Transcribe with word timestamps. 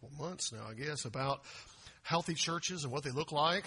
couple 0.00 0.24
months 0.24 0.52
now, 0.52 0.64
I 0.68 0.74
guess, 0.74 1.04
about 1.04 1.42
healthy 2.02 2.34
churches 2.34 2.84
and 2.84 2.92
what 2.92 3.02
they 3.02 3.10
look 3.10 3.32
like. 3.32 3.64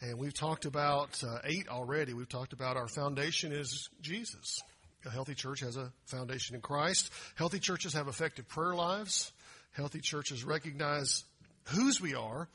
And 0.00 0.18
we've 0.18 0.34
talked 0.34 0.64
about 0.64 1.22
uh, 1.24 1.38
eight 1.44 1.68
already. 1.68 2.12
We've 2.12 2.28
talked 2.28 2.52
about 2.52 2.76
our 2.76 2.86
foundation 2.86 3.52
is 3.52 3.88
Jesus. 4.00 4.60
A 5.06 5.10
healthy 5.10 5.34
church 5.34 5.60
has 5.60 5.76
a 5.76 5.90
foundation 6.04 6.54
in 6.54 6.60
Christ. 6.60 7.10
Healthy 7.34 7.58
churches 7.58 7.94
have 7.94 8.06
effective 8.06 8.46
prayer 8.48 8.74
lives. 8.74 9.32
Healthy 9.72 10.00
churches 10.00 10.44
recognize 10.44 11.24
whose 11.64 12.00
we 12.00 12.14
are 12.14 12.48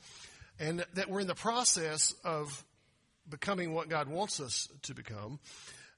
and 0.58 0.84
that 0.94 1.10
we're 1.10 1.20
in 1.20 1.26
the 1.26 1.34
process 1.34 2.14
of 2.24 2.64
becoming 3.28 3.74
what 3.74 3.88
God 3.88 4.08
wants 4.08 4.40
us 4.40 4.68
to 4.82 4.94
become. 4.94 5.38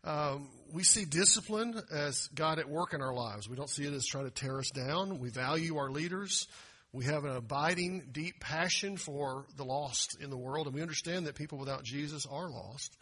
Um, 0.02 0.48
we 0.72 0.82
see 0.82 1.04
discipline 1.04 1.80
as 1.92 2.28
God 2.34 2.58
at 2.58 2.68
work 2.68 2.92
in 2.92 3.00
our 3.00 3.14
lives. 3.14 3.48
We 3.48 3.56
don't 3.56 3.70
see 3.70 3.84
it 3.84 3.92
as 3.92 4.04
trying 4.04 4.24
to 4.24 4.30
tear 4.30 4.58
us 4.58 4.70
down. 4.70 5.18
We 5.18 5.30
value 5.30 5.78
our 5.78 5.90
leaders. 5.90 6.46
We 6.95 7.06
have 7.06 7.24
an 7.24 7.34
abiding, 7.34 8.11
deep 8.12 8.38
passion 8.38 8.96
for 8.96 9.46
the 9.57 9.64
lost 9.64 10.16
in 10.21 10.30
the 10.30 10.36
world, 10.36 10.66
and 10.66 10.76
we 10.76 10.80
understand 10.80 11.26
that 11.26 11.34
people 11.34 11.58
without 11.58 11.82
Jesus 11.82 12.25
are 12.25 12.48
lost. 12.48 12.96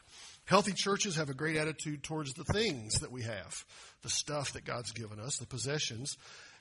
Healthy 0.46 0.72
churches 0.72 1.16
have 1.16 1.28
a 1.28 1.34
great 1.34 1.58
attitude 1.58 2.02
towards 2.02 2.32
the 2.32 2.44
things 2.44 3.00
that 3.00 3.12
we 3.12 3.20
have, 3.20 3.66
the 4.00 4.08
stuff 4.08 4.54
that 4.54 4.64
God's 4.64 4.92
given 4.92 5.20
us, 5.20 5.36
the 5.36 5.46
possessions. 5.46 6.16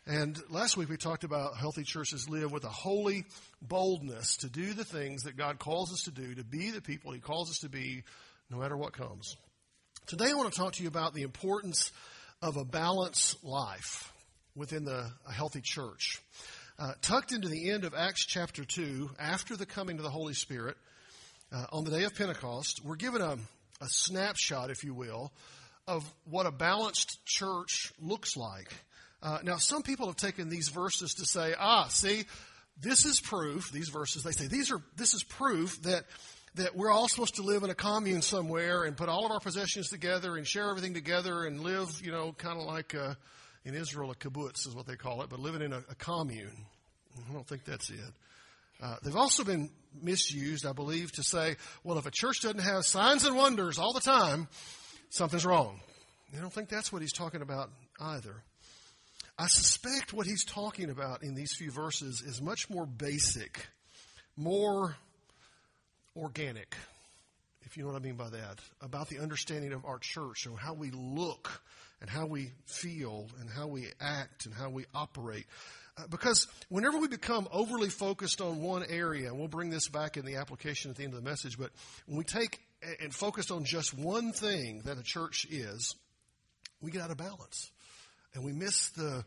And 0.05 0.37
last 0.49 0.75
week 0.75 0.89
we 0.89 0.97
talked 0.97 1.23
about 1.23 1.55
healthy 1.55 1.83
churches 1.83 2.27
live 2.27 2.51
with 2.51 2.65
a 2.65 2.69
holy 2.69 3.23
boldness 3.61 4.35
to 4.37 4.49
do 4.49 4.73
the 4.73 4.83
things 4.83 5.23
that 5.23 5.37
God 5.37 5.57
calls 5.57 5.93
us 5.93 6.03
to 6.03 6.11
do, 6.11 6.35
to 6.35 6.43
be 6.43 6.71
the 6.71 6.81
people 6.81 7.13
He 7.13 7.21
calls 7.21 7.49
us 7.49 7.59
to 7.59 7.69
be, 7.69 8.03
no 8.49 8.57
matter 8.57 8.75
what 8.75 8.91
comes. 8.91 9.37
Today 10.05 10.31
I 10.31 10.33
want 10.33 10.51
to 10.51 10.59
talk 10.59 10.73
to 10.73 10.83
you 10.83 10.89
about 10.89 11.13
the 11.13 11.21
importance 11.21 11.93
of 12.41 12.57
a 12.57 12.65
balanced 12.65 13.41
life 13.41 14.11
within 14.53 14.83
the, 14.83 15.09
a 15.25 15.31
healthy 15.31 15.61
church. 15.61 16.21
Uh, 16.81 16.93
tucked 17.03 17.31
into 17.31 17.47
the 17.47 17.69
end 17.69 17.83
of 17.83 17.93
Acts 17.93 18.25
chapter 18.25 18.65
2, 18.65 19.11
after 19.19 19.55
the 19.55 19.67
coming 19.67 19.97
of 19.97 20.03
the 20.03 20.09
Holy 20.09 20.33
Spirit, 20.33 20.75
uh, 21.51 21.65
on 21.71 21.83
the 21.83 21.91
day 21.91 22.05
of 22.05 22.15
Pentecost, 22.15 22.83
we're 22.83 22.95
given 22.95 23.21
a, 23.21 23.37
a 23.79 23.87
snapshot, 23.87 24.71
if 24.71 24.83
you 24.83 24.95
will, 24.95 25.31
of 25.87 26.11
what 26.27 26.47
a 26.47 26.51
balanced 26.51 27.23
church 27.23 27.93
looks 28.01 28.35
like. 28.35 28.73
Uh, 29.21 29.37
now, 29.43 29.57
some 29.57 29.83
people 29.83 30.07
have 30.07 30.15
taken 30.15 30.49
these 30.49 30.69
verses 30.69 31.13
to 31.13 31.25
say, 31.25 31.53
ah, 31.59 31.85
see, 31.87 32.23
this 32.81 33.05
is 33.05 33.21
proof, 33.21 33.71
these 33.71 33.89
verses, 33.89 34.23
they 34.23 34.31
say, 34.31 34.47
these 34.47 34.71
are, 34.71 34.81
this 34.97 35.13
is 35.13 35.23
proof 35.23 35.79
that 35.83 36.05
that 36.55 36.75
we're 36.75 36.91
all 36.91 37.07
supposed 37.07 37.35
to 37.35 37.43
live 37.43 37.63
in 37.63 37.69
a 37.69 37.75
commune 37.75 38.23
somewhere 38.23 38.83
and 38.83 38.97
put 38.97 39.07
all 39.07 39.25
of 39.25 39.31
our 39.31 39.39
possessions 39.39 39.87
together 39.87 40.35
and 40.35 40.45
share 40.45 40.69
everything 40.69 40.95
together 40.95 41.45
and 41.45 41.61
live, 41.61 42.01
you 42.03 42.11
know, 42.11 42.33
kind 42.33 42.59
of 42.59 42.65
like 42.65 42.93
uh, 42.93 43.13
in 43.63 43.75
Israel, 43.75 44.11
a 44.11 44.15
kibbutz 44.15 44.67
is 44.67 44.75
what 44.75 44.87
they 44.87 44.95
call 44.95 45.21
it, 45.21 45.29
but 45.29 45.39
living 45.39 45.61
in 45.61 45.73
a, 45.73 45.83
a 45.89 45.95
commune. 45.95 46.65
I 47.29 47.33
don't 47.33 47.47
think 47.47 47.65
that's 47.65 47.89
it. 47.89 47.99
Uh, 48.81 48.95
they've 49.03 49.15
also 49.15 49.43
been 49.43 49.69
misused, 50.01 50.65
I 50.65 50.73
believe, 50.73 51.11
to 51.13 51.23
say, 51.23 51.55
well, 51.83 51.97
if 51.97 52.05
a 52.05 52.11
church 52.11 52.41
doesn't 52.41 52.61
have 52.61 52.85
signs 52.85 53.25
and 53.25 53.35
wonders 53.35 53.77
all 53.77 53.93
the 53.93 53.99
time, 53.99 54.47
something's 55.09 55.45
wrong. 55.45 55.79
I 56.35 56.41
don't 56.41 56.51
think 56.51 56.69
that's 56.69 56.91
what 56.91 57.01
he's 57.01 57.13
talking 57.13 57.41
about 57.41 57.69
either. 57.99 58.35
I 59.37 59.47
suspect 59.47 60.13
what 60.13 60.25
he's 60.25 60.45
talking 60.45 60.89
about 60.89 61.23
in 61.23 61.35
these 61.35 61.53
few 61.55 61.71
verses 61.71 62.23
is 62.25 62.41
much 62.41 62.69
more 62.69 62.85
basic, 62.85 63.67
more 64.35 64.95
organic, 66.15 66.75
if 67.63 67.77
you 67.77 67.83
know 67.83 67.91
what 67.91 68.01
I 68.01 68.03
mean 68.03 68.15
by 68.15 68.29
that, 68.29 68.59
about 68.81 69.09
the 69.09 69.19
understanding 69.19 69.73
of 69.73 69.85
our 69.85 69.99
church 69.99 70.45
and 70.45 70.57
how 70.57 70.73
we 70.73 70.91
look 70.91 71.61
and 72.01 72.09
how 72.09 72.25
we 72.25 72.51
feel 72.65 73.27
and 73.39 73.49
how 73.49 73.67
we 73.67 73.87
act 74.01 74.45
and 74.45 74.53
how 74.53 74.69
we 74.69 74.85
operate. 74.93 75.45
Uh, 75.97 76.07
because 76.07 76.47
whenever 76.69 76.97
we 76.97 77.07
become 77.07 77.47
overly 77.51 77.89
focused 77.89 78.41
on 78.41 78.61
one 78.61 78.83
area, 78.89 79.27
and 79.27 79.37
we'll 79.37 79.47
bring 79.47 79.69
this 79.69 79.87
back 79.87 80.17
in 80.17 80.25
the 80.25 80.35
application 80.35 80.89
at 80.89 80.97
the 80.97 81.03
end 81.03 81.13
of 81.13 81.23
the 81.23 81.29
message, 81.29 81.57
but 81.57 81.69
when 82.07 82.17
we 82.17 82.23
take 82.23 82.59
and 83.01 83.13
focus 83.13 83.51
on 83.51 83.63
just 83.63 83.93
one 83.97 84.31
thing 84.31 84.81
that 84.85 84.97
a 84.97 85.03
church 85.03 85.45
is, 85.49 85.95
we 86.81 86.91
get 86.91 87.01
out 87.01 87.11
of 87.11 87.17
balance. 87.17 87.71
And 88.33 88.43
we 88.43 88.53
miss 88.53 88.89
the, 88.91 89.23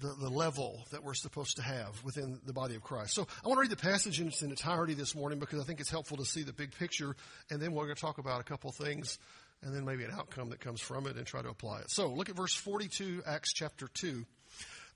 the, 0.00 0.14
the, 0.20 0.28
level 0.28 0.86
that 0.92 1.02
we're 1.02 1.14
supposed 1.14 1.56
to 1.56 1.62
have 1.62 2.02
within 2.04 2.40
the 2.46 2.52
body 2.52 2.76
of 2.76 2.82
Christ. 2.82 3.14
So 3.14 3.26
I 3.44 3.48
want 3.48 3.58
to 3.58 3.60
read 3.62 3.70
the 3.70 3.76
passage 3.76 4.20
in 4.20 4.28
its 4.28 4.42
entirety 4.42 4.94
this 4.94 5.14
morning 5.14 5.38
because 5.38 5.60
I 5.60 5.64
think 5.64 5.80
it's 5.80 5.90
helpful 5.90 6.16
to 6.18 6.24
see 6.24 6.44
the 6.44 6.52
big 6.52 6.72
picture, 6.78 7.16
and 7.50 7.60
then 7.60 7.72
we're 7.72 7.84
going 7.84 7.96
to 7.96 8.00
talk 8.00 8.18
about 8.18 8.40
a 8.40 8.44
couple 8.44 8.70
things, 8.72 9.18
and 9.64 9.74
then 9.74 9.84
maybe 9.84 10.04
an 10.04 10.10
outcome 10.12 10.50
that 10.50 10.60
comes 10.60 10.80
from 10.80 11.06
it 11.06 11.16
and 11.16 11.26
try 11.26 11.42
to 11.42 11.48
apply 11.48 11.80
it. 11.80 11.90
So 11.90 12.08
look 12.08 12.28
at 12.28 12.36
verse 12.36 12.54
42, 12.54 13.22
Acts 13.26 13.52
chapter 13.52 13.88
2. 13.94 14.24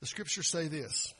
The 0.00 0.06
scriptures 0.06 0.48
say 0.48 0.68
this, 0.68 1.12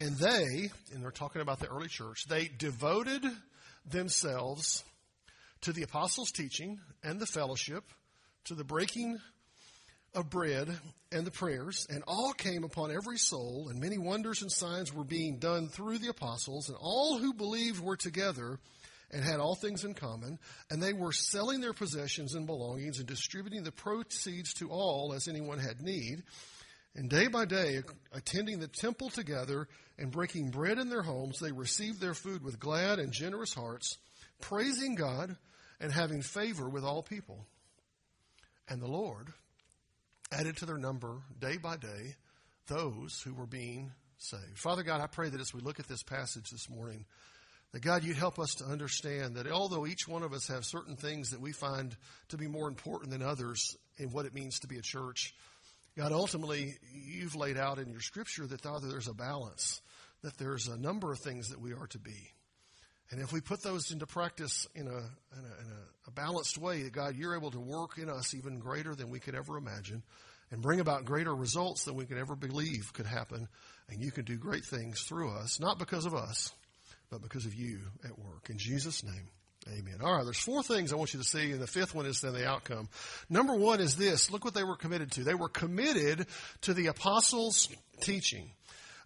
and 0.00 0.16
they, 0.16 0.70
and 0.92 1.02
they're 1.02 1.10
talking 1.10 1.40
about 1.40 1.60
the 1.60 1.68
early 1.68 1.88
church, 1.88 2.26
they 2.28 2.50
devoted 2.58 3.24
themselves 3.88 4.84
to 5.62 5.72
the 5.72 5.82
apostles' 5.82 6.30
teaching 6.30 6.80
and 7.02 7.18
the 7.18 7.26
fellowship, 7.26 7.84
to 8.44 8.54
the 8.54 8.64
breaking 8.64 9.18
of 10.14 10.28
bread 10.28 10.68
and 11.10 11.26
the 11.26 11.30
prayers, 11.30 11.86
and 11.88 12.02
all 12.06 12.32
came 12.32 12.64
upon 12.64 12.90
every 12.90 13.16
soul, 13.16 13.68
and 13.70 13.80
many 13.80 13.96
wonders 13.96 14.42
and 14.42 14.52
signs 14.52 14.92
were 14.92 15.04
being 15.04 15.38
done 15.38 15.68
through 15.68 15.98
the 15.98 16.08
apostles, 16.08 16.68
and 16.68 16.76
all 16.80 17.18
who 17.18 17.32
believed 17.32 17.80
were 17.80 17.96
together 17.96 18.58
and 19.10 19.24
had 19.24 19.40
all 19.40 19.54
things 19.54 19.84
in 19.84 19.94
common, 19.94 20.38
and 20.70 20.82
they 20.82 20.92
were 20.92 21.12
selling 21.12 21.60
their 21.60 21.72
possessions 21.72 22.34
and 22.34 22.46
belongings 22.46 22.98
and 22.98 23.06
distributing 23.06 23.62
the 23.62 23.72
proceeds 23.72 24.54
to 24.54 24.70
all 24.70 25.12
as 25.14 25.28
anyone 25.28 25.58
had 25.58 25.80
need. 25.80 26.22
And 26.96 27.10
day 27.10 27.26
by 27.26 27.44
day, 27.44 27.80
attending 28.12 28.60
the 28.60 28.68
temple 28.68 29.10
together 29.10 29.68
and 29.98 30.12
breaking 30.12 30.50
bread 30.50 30.78
in 30.78 30.88
their 30.88 31.02
homes, 31.02 31.38
they 31.38 31.52
received 31.52 32.00
their 32.00 32.14
food 32.14 32.42
with 32.42 32.60
glad 32.60 32.98
and 32.98 33.12
generous 33.12 33.52
hearts, 33.52 33.98
praising 34.40 34.94
God 34.94 35.36
and 35.80 35.92
having 35.92 36.22
favor 36.22 36.68
with 36.68 36.84
all 36.84 37.02
people. 37.02 37.46
And 38.68 38.80
the 38.80 38.90
Lord 38.90 39.28
added 40.32 40.56
to 40.58 40.66
their 40.66 40.78
number 40.78 41.22
day 41.38 41.56
by 41.56 41.76
day 41.76 42.16
those 42.66 43.20
who 43.22 43.34
were 43.34 43.46
being 43.46 43.92
saved. 44.18 44.58
Father 44.58 44.82
God, 44.82 45.00
I 45.00 45.06
pray 45.06 45.28
that 45.28 45.40
as 45.40 45.52
we 45.52 45.60
look 45.60 45.80
at 45.80 45.88
this 45.88 46.02
passage 46.02 46.50
this 46.50 46.70
morning, 46.70 47.04
that 47.74 47.82
God, 47.82 48.04
you'd 48.04 48.16
help 48.16 48.38
us 48.38 48.54
to 48.56 48.64
understand 48.64 49.34
that 49.34 49.50
although 49.50 49.84
each 49.84 50.06
one 50.06 50.22
of 50.22 50.32
us 50.32 50.46
have 50.46 50.64
certain 50.64 50.94
things 50.94 51.30
that 51.30 51.40
we 51.40 51.50
find 51.50 51.96
to 52.28 52.36
be 52.36 52.46
more 52.46 52.68
important 52.68 53.10
than 53.10 53.20
others 53.20 53.76
in 53.98 54.10
what 54.10 54.26
it 54.26 54.32
means 54.32 54.60
to 54.60 54.68
be 54.68 54.78
a 54.78 54.80
church, 54.80 55.34
God, 55.96 56.12
ultimately, 56.12 56.76
you've 56.92 57.34
laid 57.34 57.56
out 57.56 57.80
in 57.80 57.90
your 57.90 58.00
scripture 58.00 58.46
that 58.46 58.62
there's 58.62 59.08
a 59.08 59.12
balance, 59.12 59.80
that 60.22 60.38
there's 60.38 60.68
a 60.68 60.76
number 60.76 61.10
of 61.10 61.18
things 61.18 61.48
that 61.48 61.60
we 61.60 61.72
are 61.72 61.88
to 61.88 61.98
be. 61.98 62.30
And 63.10 63.20
if 63.20 63.32
we 63.32 63.40
put 63.40 63.60
those 63.64 63.90
into 63.90 64.06
practice 64.06 64.68
in 64.76 64.86
a, 64.86 64.90
in 64.90 64.94
a, 64.94 65.60
in 65.60 65.72
a, 65.72 66.08
a 66.08 66.10
balanced 66.12 66.56
way, 66.56 66.88
God, 66.90 67.16
you're 67.16 67.34
able 67.34 67.50
to 67.50 67.60
work 67.60 67.98
in 67.98 68.08
us 68.08 68.34
even 68.34 68.60
greater 68.60 68.94
than 68.94 69.10
we 69.10 69.18
could 69.18 69.34
ever 69.34 69.56
imagine 69.56 70.04
and 70.52 70.62
bring 70.62 70.78
about 70.78 71.06
greater 71.06 71.34
results 71.34 71.86
than 71.86 71.96
we 71.96 72.06
could 72.06 72.18
ever 72.18 72.36
believe 72.36 72.92
could 72.92 73.06
happen. 73.06 73.48
And 73.88 74.00
you 74.00 74.12
can 74.12 74.24
do 74.24 74.36
great 74.36 74.64
things 74.64 75.02
through 75.02 75.32
us, 75.32 75.58
not 75.58 75.80
because 75.80 76.06
of 76.06 76.14
us, 76.14 76.52
but 77.14 77.22
because 77.22 77.46
of 77.46 77.54
you 77.54 77.78
at 78.04 78.18
work. 78.18 78.50
In 78.50 78.58
Jesus' 78.58 79.04
name, 79.04 79.28
amen. 79.68 79.98
All 80.02 80.16
right, 80.16 80.24
there's 80.24 80.38
four 80.38 80.62
things 80.62 80.92
I 80.92 80.96
want 80.96 81.14
you 81.14 81.20
to 81.20 81.26
see, 81.26 81.52
and 81.52 81.60
the 81.60 81.66
fifth 81.66 81.94
one 81.94 82.06
is 82.06 82.20
then 82.20 82.32
the 82.32 82.46
outcome. 82.46 82.88
Number 83.30 83.54
one 83.54 83.80
is 83.80 83.96
this 83.96 84.30
look 84.30 84.44
what 84.44 84.54
they 84.54 84.64
were 84.64 84.76
committed 84.76 85.12
to. 85.12 85.24
They 85.24 85.34
were 85.34 85.48
committed 85.48 86.26
to 86.62 86.74
the 86.74 86.88
apostles' 86.88 87.68
teaching. 88.00 88.50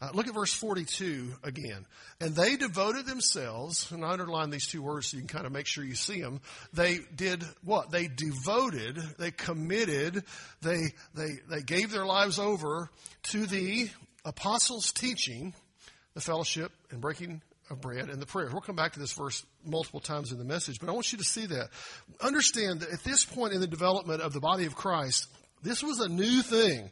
Uh, 0.01 0.11
look 0.15 0.29
at 0.29 0.35
verse 0.35 0.55
42 0.55 1.35
again. 1.43 1.85
And 2.21 2.35
they 2.35 2.57
devoted 2.57 3.05
themselves, 3.05 3.91
and 3.91 4.05
I 4.05 4.11
underline 4.11 4.51
these 4.51 4.67
two 4.69 4.81
words 4.81 5.09
so 5.09 5.17
you 5.17 5.23
can 5.23 5.29
kind 5.29 5.47
of 5.47 5.53
make 5.53 5.67
sure 5.67 5.83
you 5.83 5.97
see 5.97 6.21
them. 6.21 6.41
They 6.73 7.01
did 7.15 7.45
what? 7.65 7.91
They 7.91 8.07
devoted, 8.07 8.97
they 9.19 9.33
committed, 9.33 10.23
they, 10.63 10.95
they, 11.15 11.41
they 11.51 11.63
gave 11.63 11.91
their 11.91 12.07
lives 12.07 12.39
over 12.39 12.91
to 13.25 13.47
the 13.47 13.91
apostles' 14.25 14.93
teaching, 14.93 15.53
the 16.15 16.21
fellowship 16.21 16.71
and 16.91 17.01
breaking 17.01 17.43
of 17.71 17.81
bread 17.81 18.09
and 18.09 18.21
the 18.21 18.27
prayers. 18.27 18.53
We'll 18.53 18.61
come 18.61 18.77
back 18.77 18.93
to 18.95 19.01
this 19.01 19.13
verse 19.13 19.45
multiple 19.65 20.01
times 20.01 20.33
in 20.33 20.39
the 20.39 20.45
message, 20.45 20.81
but 20.81 20.89
I 20.89 20.93
want 20.93 21.13
you 21.13 21.19
to 21.19 21.25
see 21.25 21.47
that. 21.47 21.69
Understand 22.21 22.81
that 22.81 22.91
at 22.91 23.05
this 23.05 23.25
point 23.25 23.53
in 23.53 23.61
the 23.61 23.67
development 23.67 24.23
of 24.23 24.33
the 24.33 24.41
body 24.41 24.67
of 24.67 24.75
Christ, 24.75 25.29
this 25.63 25.83
was 25.83 26.01
a 26.01 26.09
new 26.09 26.43
thing. 26.43 26.91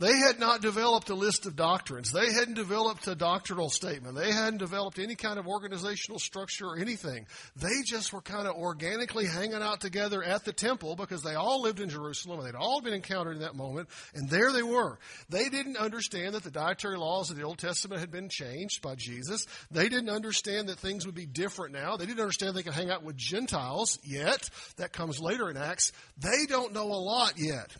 They 0.00 0.16
had 0.16 0.40
not 0.40 0.62
developed 0.62 1.10
a 1.10 1.14
list 1.14 1.44
of 1.44 1.56
doctrines. 1.56 2.10
They 2.10 2.32
hadn't 2.32 2.54
developed 2.54 3.06
a 3.06 3.14
doctrinal 3.14 3.68
statement. 3.68 4.16
They 4.16 4.32
hadn't 4.32 4.56
developed 4.56 4.98
any 4.98 5.14
kind 5.14 5.38
of 5.38 5.46
organizational 5.46 6.18
structure 6.18 6.68
or 6.68 6.78
anything. 6.78 7.26
They 7.56 7.82
just 7.84 8.10
were 8.10 8.22
kind 8.22 8.48
of 8.48 8.56
organically 8.56 9.26
hanging 9.26 9.62
out 9.62 9.82
together 9.82 10.22
at 10.22 10.46
the 10.46 10.54
temple 10.54 10.96
because 10.96 11.22
they 11.22 11.34
all 11.34 11.60
lived 11.60 11.80
in 11.80 11.90
Jerusalem 11.90 12.40
and 12.40 12.48
they'd 12.48 12.58
all 12.58 12.80
been 12.80 12.94
encountered 12.94 13.36
in 13.36 13.42
that 13.42 13.54
moment. 13.54 13.90
And 14.14 14.26
there 14.30 14.52
they 14.52 14.62
were. 14.62 14.98
They 15.28 15.50
didn't 15.50 15.76
understand 15.76 16.34
that 16.34 16.44
the 16.44 16.50
dietary 16.50 16.96
laws 16.96 17.30
of 17.30 17.36
the 17.36 17.42
Old 17.42 17.58
Testament 17.58 18.00
had 18.00 18.10
been 18.10 18.30
changed 18.30 18.80
by 18.80 18.94
Jesus. 18.94 19.46
They 19.70 19.90
didn't 19.90 20.08
understand 20.08 20.70
that 20.70 20.78
things 20.78 21.04
would 21.04 21.14
be 21.14 21.26
different 21.26 21.74
now. 21.74 21.98
They 21.98 22.06
didn't 22.06 22.20
understand 22.20 22.56
they 22.56 22.62
could 22.62 22.72
hang 22.72 22.90
out 22.90 23.02
with 23.02 23.18
Gentiles 23.18 23.98
yet. 24.02 24.48
That 24.78 24.94
comes 24.94 25.20
later 25.20 25.50
in 25.50 25.58
Acts. 25.58 25.92
They 26.16 26.46
don't 26.48 26.72
know 26.72 26.86
a 26.86 27.04
lot 27.04 27.34
yet. 27.36 27.70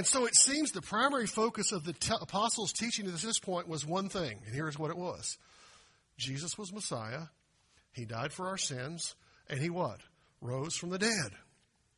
And 0.00 0.06
so 0.06 0.24
it 0.24 0.34
seems 0.34 0.72
the 0.72 0.80
primary 0.80 1.26
focus 1.26 1.72
of 1.72 1.84
the 1.84 1.92
t- 1.92 2.14
apostles' 2.18 2.72
teaching 2.72 3.06
at 3.06 3.12
this 3.12 3.38
point 3.38 3.68
was 3.68 3.84
one 3.84 4.08
thing, 4.08 4.40
and 4.46 4.54
here's 4.54 4.78
what 4.78 4.90
it 4.90 4.96
was 4.96 5.36
Jesus 6.16 6.56
was 6.56 6.72
Messiah, 6.72 7.24
He 7.92 8.06
died 8.06 8.32
for 8.32 8.46
our 8.46 8.56
sins, 8.56 9.14
and 9.50 9.60
He 9.60 9.68
what? 9.68 10.00
Rose 10.40 10.74
from 10.74 10.88
the 10.88 10.98
dead, 10.98 11.32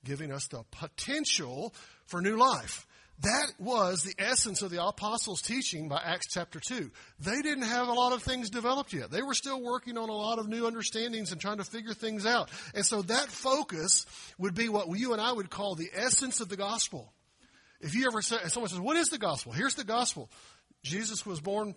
giving 0.05 0.33
us 0.33 0.49
the 0.49 0.65
potential 0.73 1.73
for 2.07 2.21
new 2.21 2.37
life. 2.37 2.89
That 3.21 3.53
was 3.61 4.03
the 4.03 4.21
essence 4.21 4.63
of 4.63 4.73
the 4.73 4.85
apostles' 4.85 5.41
teaching 5.41 5.89
by 5.89 6.03
Acts 6.05 6.27
chapter 6.29 6.59
2. 6.59 6.91
They 7.21 7.41
didn't 7.41 7.63
have 7.63 7.87
a 7.87 7.93
lot 7.93 8.13
of 8.13 8.25
things 8.25 8.51
developed 8.51 8.93
yet. 8.93 9.13
They 9.13 9.23
were 9.23 9.33
still 9.33 9.63
working 9.63 9.97
on 9.97 10.09
a 10.09 10.13
lot 10.13 10.41
of 10.41 10.49
new 10.49 10.67
understandings 10.67 11.31
and 11.31 11.41
trying 11.41 11.59
to 11.59 11.65
figure 11.65 11.95
things 11.95 12.27
out. 12.27 12.51
And 12.75 12.85
so 12.85 13.03
that 13.03 13.29
focus 13.29 14.07
would 14.39 14.57
be 14.57 14.69
what 14.69 14.89
you 14.99 15.13
and 15.13 15.23
I 15.23 15.31
would 15.31 15.51
call 15.51 15.77
the 15.77 15.91
essence 15.95 16.41
of 16.41 16.49
the 16.49 16.57
gospel. 16.57 17.13
If 17.83 17.95
you 17.95 18.07
ever 18.07 18.23
say, 18.23 18.37
someone 18.47 18.71
says, 18.71 18.81
what 18.81 18.97
is 18.97 19.09
the 19.09 19.19
gospel? 19.19 19.53
Here's 19.53 19.75
the 19.75 19.85
gospel. 19.85 20.31
Jesus 20.83 21.27
was 21.27 21.41
born 21.41 21.75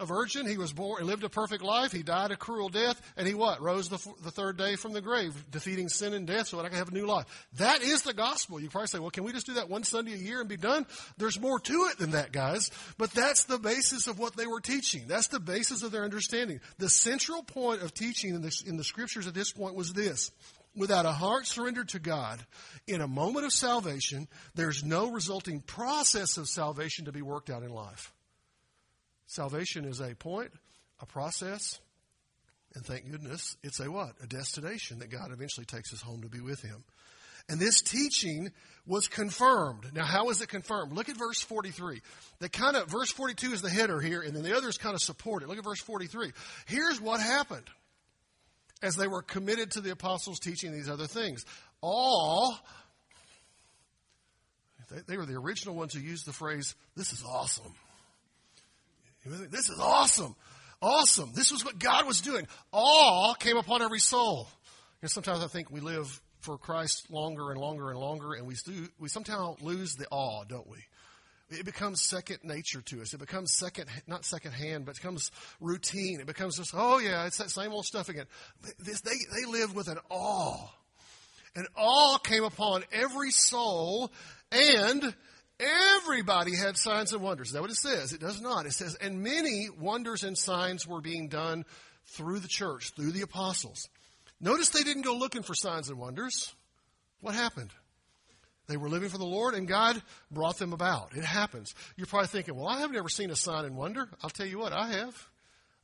a 0.00 0.06
virgin. 0.06 0.46
He 0.46 0.58
was 0.58 0.72
born, 0.72 1.02
he 1.02 1.08
lived 1.08 1.24
a 1.24 1.28
perfect 1.28 1.62
life. 1.62 1.92
He 1.92 2.02
died 2.02 2.30
a 2.30 2.36
cruel 2.36 2.68
death, 2.68 3.00
and 3.16 3.26
he 3.26 3.34
what? 3.34 3.60
Rose 3.60 3.88
the, 3.88 3.98
the 4.22 4.30
third 4.30 4.56
day 4.56 4.76
from 4.76 4.92
the 4.92 5.00
grave, 5.00 5.34
defeating 5.50 5.88
sin 5.88 6.14
and 6.14 6.26
death, 6.26 6.48
so 6.48 6.56
that 6.56 6.66
I 6.66 6.68
can 6.68 6.78
have 6.78 6.88
a 6.88 6.94
new 6.94 7.06
life. 7.06 7.26
That 7.54 7.82
is 7.82 8.02
the 8.02 8.14
gospel. 8.14 8.60
You 8.60 8.68
probably 8.68 8.88
say, 8.88 8.98
well, 8.98 9.10
can 9.10 9.24
we 9.24 9.32
just 9.32 9.46
do 9.46 9.54
that 9.54 9.68
one 9.68 9.82
Sunday 9.82 10.12
a 10.12 10.16
year 10.16 10.40
and 10.40 10.48
be 10.48 10.56
done? 10.56 10.86
There's 11.16 11.40
more 11.40 11.58
to 11.58 11.88
it 11.90 11.98
than 11.98 12.12
that, 12.12 12.32
guys. 12.32 12.70
But 12.96 13.10
that's 13.10 13.44
the 13.44 13.58
basis 13.58 14.06
of 14.06 14.18
what 14.18 14.36
they 14.36 14.46
were 14.46 14.60
teaching. 14.60 15.06
That's 15.08 15.28
the 15.28 15.40
basis 15.40 15.82
of 15.82 15.90
their 15.90 16.04
understanding. 16.04 16.60
The 16.78 16.88
central 16.88 17.42
point 17.42 17.82
of 17.82 17.92
teaching 17.92 18.34
in 18.34 18.42
the, 18.42 18.62
in 18.66 18.76
the 18.76 18.84
scriptures 18.84 19.26
at 19.26 19.34
this 19.34 19.52
point 19.52 19.74
was 19.74 19.92
this. 19.92 20.30
Without 20.78 21.06
a 21.06 21.12
heart 21.12 21.44
surrendered 21.44 21.88
to 21.88 21.98
God 21.98 22.40
in 22.86 23.00
a 23.00 23.08
moment 23.08 23.44
of 23.44 23.52
salvation, 23.52 24.28
there's 24.54 24.84
no 24.84 25.10
resulting 25.10 25.60
process 25.60 26.36
of 26.36 26.48
salvation 26.48 27.06
to 27.06 27.12
be 27.12 27.20
worked 27.20 27.50
out 27.50 27.64
in 27.64 27.70
life. 27.70 28.12
Salvation 29.26 29.84
is 29.84 30.00
a 30.00 30.14
point, 30.14 30.52
a 31.00 31.06
process, 31.06 31.80
and 32.74 32.86
thank 32.86 33.10
goodness 33.10 33.56
it's 33.64 33.80
a 33.80 33.90
what? 33.90 34.12
A 34.22 34.26
destination 34.28 35.00
that 35.00 35.10
God 35.10 35.32
eventually 35.32 35.66
takes 35.66 35.92
us 35.92 36.00
home 36.00 36.22
to 36.22 36.28
be 36.28 36.40
with 36.40 36.62
Him. 36.62 36.84
And 37.48 37.58
this 37.58 37.82
teaching 37.82 38.52
was 38.86 39.08
confirmed. 39.08 39.90
Now, 39.94 40.04
how 40.04 40.30
is 40.30 40.42
it 40.42 40.48
confirmed? 40.48 40.92
Look 40.92 41.08
at 41.08 41.16
verse 41.16 41.40
43. 41.40 42.02
The 42.38 42.48
kind 42.48 42.76
of, 42.76 42.88
verse 42.88 43.10
42 43.10 43.52
is 43.52 43.62
the 43.62 43.70
header 43.70 44.00
here, 44.00 44.20
and 44.20 44.36
then 44.36 44.44
the 44.44 44.56
others 44.56 44.78
kind 44.78 44.94
of 44.94 45.02
support 45.02 45.42
it. 45.42 45.48
Look 45.48 45.58
at 45.58 45.64
verse 45.64 45.80
43. 45.80 46.30
Here's 46.66 47.00
what 47.00 47.20
happened 47.20 47.68
as 48.82 48.96
they 48.96 49.08
were 49.08 49.22
committed 49.22 49.72
to 49.72 49.80
the 49.80 49.90
apostles' 49.90 50.38
teaching 50.38 50.72
these 50.72 50.88
other 50.88 51.06
things. 51.06 51.44
All, 51.80 52.58
they, 54.90 55.00
they 55.06 55.16
were 55.16 55.26
the 55.26 55.36
original 55.36 55.74
ones 55.74 55.94
who 55.94 56.00
used 56.00 56.26
the 56.26 56.32
phrase, 56.32 56.74
this 56.96 57.12
is 57.12 57.24
awesome. 57.24 57.74
This 59.24 59.68
is 59.68 59.78
awesome. 59.80 60.34
Awesome. 60.80 61.32
This 61.34 61.50
was 61.50 61.64
what 61.64 61.78
God 61.78 62.06
was 62.06 62.20
doing. 62.20 62.46
Awe 62.72 63.34
came 63.34 63.56
upon 63.56 63.82
every 63.82 63.98
soul. 63.98 64.48
You 65.00 65.06
know, 65.06 65.08
sometimes 65.08 65.42
I 65.42 65.48
think 65.48 65.70
we 65.70 65.80
live 65.80 66.20
for 66.40 66.56
Christ 66.56 67.10
longer 67.10 67.50
and 67.50 67.60
longer 67.60 67.90
and 67.90 67.98
longer, 67.98 68.34
and 68.34 68.46
we 68.46 68.54
we 68.98 69.08
sometimes 69.08 69.60
lose 69.60 69.94
the 69.94 70.06
awe, 70.10 70.44
don't 70.44 70.68
we? 70.68 70.78
It 71.50 71.64
becomes 71.64 72.02
second 72.02 72.40
nature 72.44 72.82
to 72.82 73.00
us. 73.00 73.14
It 73.14 73.20
becomes 73.20 73.56
second, 73.56 73.86
not 74.06 74.24
second 74.24 74.52
hand, 74.52 74.84
but 74.84 74.92
it 74.92 75.02
becomes 75.02 75.30
routine. 75.60 76.20
It 76.20 76.26
becomes 76.26 76.58
just, 76.58 76.74
oh 76.76 76.98
yeah, 76.98 77.26
it's 77.26 77.38
that 77.38 77.50
same 77.50 77.72
old 77.72 77.86
stuff 77.86 78.08
again. 78.08 78.26
They, 78.78 78.92
they 79.04 79.50
live 79.50 79.74
with 79.74 79.88
an 79.88 79.98
awe. 80.10 80.68
An 81.56 81.66
awe 81.74 82.18
came 82.18 82.44
upon 82.44 82.84
every 82.92 83.30
soul, 83.30 84.12
and 84.52 85.14
Everybody 85.60 86.54
had 86.54 86.76
signs 86.76 87.12
and 87.12 87.20
wonders. 87.20 87.48
Is 87.48 87.52
that 87.54 87.62
what 87.62 87.70
it 87.70 87.76
says? 87.76 88.12
It 88.12 88.20
does 88.20 88.40
not. 88.40 88.66
It 88.66 88.72
says, 88.72 88.94
and 89.00 89.22
many 89.22 89.68
wonders 89.76 90.22
and 90.22 90.38
signs 90.38 90.86
were 90.86 91.00
being 91.00 91.28
done 91.28 91.64
through 92.06 92.38
the 92.38 92.48
church, 92.48 92.92
through 92.94 93.10
the 93.10 93.22
apostles. 93.22 93.88
Notice 94.40 94.68
they 94.68 94.84
didn't 94.84 95.02
go 95.02 95.16
looking 95.16 95.42
for 95.42 95.54
signs 95.54 95.88
and 95.88 95.98
wonders. 95.98 96.54
What 97.20 97.34
happened? 97.34 97.70
They 98.68 98.76
were 98.76 98.88
living 98.88 99.08
for 99.08 99.18
the 99.18 99.24
Lord 99.24 99.54
and 99.54 99.66
God 99.66 100.00
brought 100.30 100.58
them 100.58 100.72
about. 100.72 101.16
It 101.16 101.24
happens. 101.24 101.74
You're 101.96 102.06
probably 102.06 102.28
thinking, 102.28 102.54
well, 102.54 102.68
I 102.68 102.80
haven't 102.80 102.96
ever 102.96 103.08
seen 103.08 103.30
a 103.30 103.36
sign 103.36 103.64
and 103.64 103.76
wonder. 103.76 104.08
I'll 104.22 104.30
tell 104.30 104.46
you 104.46 104.58
what, 104.58 104.72
I 104.72 104.88
have. 104.88 105.28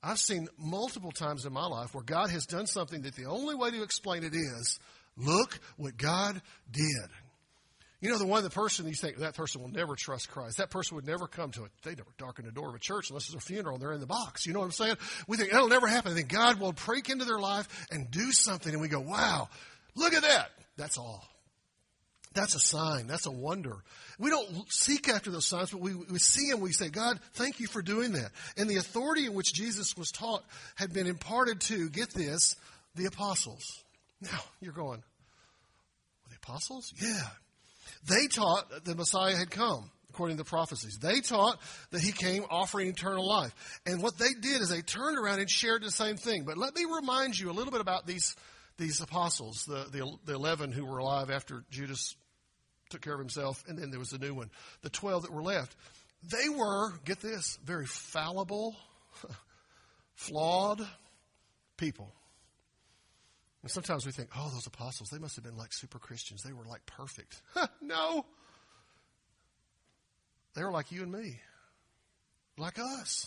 I've 0.03 0.19
seen 0.19 0.49
multiple 0.59 1.11
times 1.11 1.47
in 1.47 1.53
my 1.53 1.67
life 1.67 1.95
where 1.95 2.05
God 2.05 2.29
has 2.31 2.45
done 2.45 2.67
something 2.67 3.03
that 3.03 3.17
the 3.17 3.25
only 3.25 3.55
way 3.55 3.71
to 3.71 3.83
explain 3.83 4.23
it 4.23 4.35
is, 4.35 4.79
look 5.17 5.59
what 5.79 5.97
God 5.97 6.43
did. 6.71 7.09
You 8.03 8.11
know, 8.11 8.19
the 8.19 8.27
one, 8.27 8.45
the 8.45 8.51
person 8.51 8.87
you 8.87 8.93
think 8.93 9.17
that 9.17 9.35
person 9.35 9.63
will 9.63 9.71
never 9.71 9.97
trust 9.97 10.31
Christ. 10.31 10.59
That 10.59 10.69
person 10.69 10.97
would 10.97 11.07
never 11.07 11.27
come 11.27 11.53
to 11.53 11.65
it. 11.65 11.71
They 11.85 11.95
never 11.95 12.11
darken 12.19 12.45
the 12.45 12.53
door 12.53 12.69
of 12.69 12.75
a 12.75 12.79
church 12.79 13.09
unless 13.09 13.29
it's 13.29 13.35
a 13.35 13.41
funeral 13.41 13.77
and 13.77 13.83
they're 13.83 13.95
in 13.95 14.01
the 14.01 14.07
box. 14.07 14.45
You 14.45 14.53
know 14.53 14.59
what 14.59 14.67
I'm 14.67 14.73
saying? 14.73 14.97
We 15.27 15.39
think 15.39 15.53
that'll 15.53 15.69
never 15.69 15.87
happen. 15.87 16.13
I 16.13 16.15
think 16.15 16.29
God 16.29 16.61
will 16.61 16.73
break 16.73 17.09
into 17.09 17.25
their 17.25 17.39
life 17.39 17.67
and 17.91 18.11
do 18.11 18.31
something 18.31 18.71
and 18.71 18.83
we 18.83 18.89
go, 18.89 19.01
wow, 19.01 19.49
look 19.95 20.13
at 20.13 20.21
that. 20.21 20.51
That's 20.77 20.99
all. 20.99 21.27
That's 22.35 22.57
a 22.57 22.61
sign. 22.61 23.07
That's 23.07 23.27
a 23.27 23.31
wonder. 23.31 23.77
We 24.19 24.29
don't 24.29 24.71
seek 24.71 25.09
after 25.09 25.31
those 25.31 25.47
signs, 25.47 25.71
but 25.71 25.81
we, 25.81 25.95
we 25.95 26.19
see 26.19 26.51
them. 26.51 26.61
We 26.61 26.73
say, 26.73 26.89
God, 26.89 27.19
thank 27.35 27.61
you 27.61 27.69
for 27.69 27.81
doing 27.81 28.13
that. 28.13 28.31
And 28.57 28.69
the 28.69 28.77
authority 28.77 29.27
in 29.27 29.35
which 29.35 29.55
Jesus 29.55 29.97
was 29.97 30.11
taught 30.11 30.45
had 30.75 30.93
been 30.93 31.07
imparted 31.07 31.61
to, 31.63 31.89
get 31.89 32.11
this, 32.11 32.57
the 32.97 33.07
apostles. 33.07 33.85
Now, 34.21 34.41
you're 34.61 34.73
going, 34.73 35.03
the 36.29 36.37
apostles? 36.37 36.93
Yeah. 37.01 37.29
They 38.09 38.27
taught 38.27 38.71
that 38.71 38.85
the 38.85 38.97
Messiah 38.97 39.37
had 39.37 39.51
come, 39.51 39.91
according 40.11 40.37
to 40.37 40.43
the 40.43 40.49
prophecies. 40.49 40.99
They 40.99 41.21
taught 41.21 41.61
that 41.93 42.01
he 42.01 42.11
came 42.11 42.45
offering 42.51 42.89
eternal 42.89 43.29
life. 43.29 43.55
And 43.87 44.03
what 44.03 44.19
they 44.19 44.33
did 44.41 44.61
is 44.61 44.71
they 44.71 44.83
turned 44.83 45.19
around 45.19 45.39
and 45.39 45.49
shared 45.49 45.83
the 45.83 45.91
same 45.91 46.17
thing. 46.17 46.45
But 46.45 46.59
let 46.59 46.75
me 46.75 46.85
remind 46.85 47.39
you 47.39 47.51
a 47.51 47.55
little 47.55 47.73
bit 47.73 47.81
about 47.81 48.07
these, 48.07 48.35
these 48.77 49.01
apostles, 49.01 49.65
the, 49.69 49.87
the, 49.93 50.11
the 50.25 50.35
11 50.35 50.73
who 50.73 50.85
were 50.85 50.99
alive 50.99 51.31
after 51.31 51.65
Judas 51.71 52.17
took 52.91 53.01
care 53.01 53.15
of 53.15 53.21
himself, 53.21 53.65
and 53.69 53.79
then 53.79 53.91
there 53.91 53.99
was 53.99 54.13
a 54.13 54.19
new 54.19 54.35
one. 54.35 54.51
The 54.83 54.91
12 54.91 55.23
that 55.23 55.33
were 55.33 55.43
left. 55.43 55.75
They 56.31 56.49
were, 56.49 56.93
get 57.05 57.21
this, 57.21 57.59
very 57.65 57.87
fallible, 57.87 58.77
flawed 60.15 60.87
people. 61.77 62.13
And 63.63 63.71
sometimes 63.71 64.05
we 64.05 64.13
think, 64.13 64.31
oh, 64.37 64.51
those 64.53 64.67
apostles, 64.67 65.09
they 65.11 65.19
must 65.19 65.37
have 65.37 65.45
been 65.45 65.57
like 65.57 65.73
super 65.73 65.99
Christians. 65.99 66.43
They 66.43 66.53
were 66.53 66.67
like 66.67 66.85
perfect. 66.87 67.41
no. 67.81 68.25
They 70.55 70.63
were 70.63 70.71
like 70.71 70.93
you 70.93 71.03
and 71.03 71.11
me, 71.11 71.41
like 72.57 72.79
us. 72.79 73.27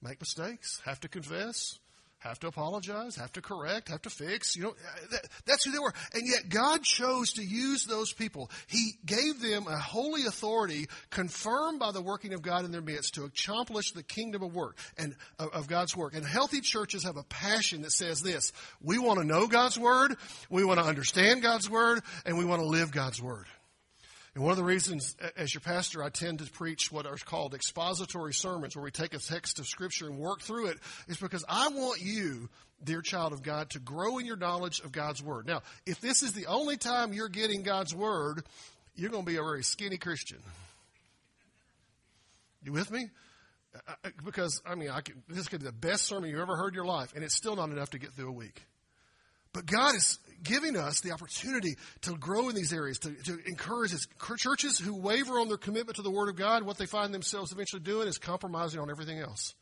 Make 0.00 0.20
mistakes, 0.20 0.80
have 0.84 1.00
to 1.00 1.08
confess, 1.08 1.78
have 2.18 2.40
to 2.40 2.48
apologize, 2.48 3.16
have 3.16 3.32
to 3.32 3.40
correct, 3.40 3.88
have 3.88 4.02
to 4.02 4.10
fix. 4.10 4.56
You 4.56 4.64
know, 4.64 4.74
that, 5.10 5.28
that's 5.46 5.64
who 5.64 5.70
they 5.70 5.78
were. 5.78 5.92
And 6.14 6.26
yet 6.26 6.48
God 6.48 6.82
chose 6.82 7.34
to 7.34 7.42
use 7.42 7.84
those 7.84 8.12
people. 8.12 8.50
He 8.66 8.92
gave 9.06 9.40
them 9.40 9.66
a 9.68 9.78
holy 9.78 10.26
authority 10.26 10.88
confirmed 11.10 11.78
by 11.78 11.92
the 11.92 12.02
working 12.02 12.34
of 12.34 12.42
God 12.42 12.64
in 12.64 12.72
their 12.72 12.80
midst 12.80 13.14
to 13.14 13.24
accomplish 13.24 13.92
the 13.92 14.02
kingdom 14.02 14.42
of 14.42 14.54
work 14.54 14.76
and 14.96 15.14
of 15.38 15.68
God's 15.68 15.96
work. 15.96 16.14
And 16.14 16.26
healthy 16.26 16.60
churches 16.60 17.04
have 17.04 17.16
a 17.16 17.24
passion 17.24 17.82
that 17.82 17.92
says 17.92 18.20
this. 18.20 18.52
We 18.82 18.98
want 18.98 19.20
to 19.20 19.26
know 19.26 19.46
God's 19.46 19.78
word. 19.78 20.16
We 20.50 20.64
want 20.64 20.80
to 20.80 20.86
understand 20.86 21.42
God's 21.42 21.70
word 21.70 22.00
and 22.26 22.36
we 22.36 22.44
want 22.44 22.60
to 22.62 22.66
live 22.66 22.90
God's 22.90 23.22
word. 23.22 23.46
And 24.38 24.44
one 24.44 24.52
of 24.52 24.56
the 24.56 24.62
reasons, 24.62 25.16
as 25.36 25.52
your 25.52 25.62
pastor, 25.62 26.00
I 26.00 26.10
tend 26.10 26.38
to 26.38 26.44
preach 26.48 26.92
what 26.92 27.06
are 27.06 27.16
called 27.16 27.54
expository 27.54 28.32
sermons, 28.32 28.76
where 28.76 28.84
we 28.84 28.92
take 28.92 29.12
a 29.12 29.18
text 29.18 29.58
of 29.58 29.66
Scripture 29.66 30.06
and 30.06 30.16
work 30.16 30.42
through 30.42 30.66
it, 30.66 30.78
is 31.08 31.16
because 31.16 31.44
I 31.48 31.66
want 31.70 32.00
you, 32.02 32.48
dear 32.84 33.02
child 33.02 33.32
of 33.32 33.42
God, 33.42 33.70
to 33.70 33.80
grow 33.80 34.18
in 34.18 34.26
your 34.26 34.36
knowledge 34.36 34.78
of 34.78 34.92
God's 34.92 35.20
Word. 35.20 35.48
Now, 35.48 35.62
if 35.86 36.00
this 36.00 36.22
is 36.22 36.34
the 36.34 36.46
only 36.46 36.76
time 36.76 37.12
you're 37.12 37.28
getting 37.28 37.64
God's 37.64 37.92
Word, 37.92 38.44
you're 38.94 39.10
going 39.10 39.24
to 39.24 39.28
be 39.28 39.38
a 39.38 39.42
very 39.42 39.64
skinny 39.64 39.96
Christian. 39.96 40.38
You 42.62 42.70
with 42.70 42.92
me? 42.92 43.10
Uh, 43.74 43.94
uh, 44.04 44.10
because, 44.24 44.62
I 44.64 44.76
mean, 44.76 44.90
I 44.90 45.00
can, 45.00 45.20
this 45.28 45.48
could 45.48 45.62
be 45.62 45.66
the 45.66 45.72
best 45.72 46.04
sermon 46.04 46.30
you've 46.30 46.38
ever 46.38 46.54
heard 46.54 46.68
in 46.68 46.74
your 46.74 46.86
life, 46.86 47.12
and 47.16 47.24
it's 47.24 47.34
still 47.34 47.56
not 47.56 47.70
enough 47.70 47.90
to 47.90 47.98
get 47.98 48.12
through 48.12 48.28
a 48.28 48.32
week. 48.32 48.62
But 49.52 49.66
God 49.66 49.96
is 49.96 50.20
giving 50.42 50.76
us 50.76 51.00
the 51.00 51.12
opportunity 51.12 51.76
to 52.02 52.14
grow 52.14 52.48
in 52.48 52.54
these 52.54 52.72
areas, 52.72 52.98
to, 53.00 53.10
to 53.10 53.38
encourage 53.46 53.94
us. 53.94 54.06
Churches 54.38 54.78
who 54.78 54.94
waver 54.94 55.38
on 55.40 55.48
their 55.48 55.56
commitment 55.56 55.96
to 55.96 56.02
the 56.02 56.10
Word 56.10 56.28
of 56.28 56.36
God, 56.36 56.62
what 56.62 56.78
they 56.78 56.86
find 56.86 57.12
themselves 57.12 57.52
eventually 57.52 57.82
doing 57.82 58.08
is 58.08 58.18
compromising 58.18 58.80
on 58.80 58.90
everything 58.90 59.18
else. 59.18 59.54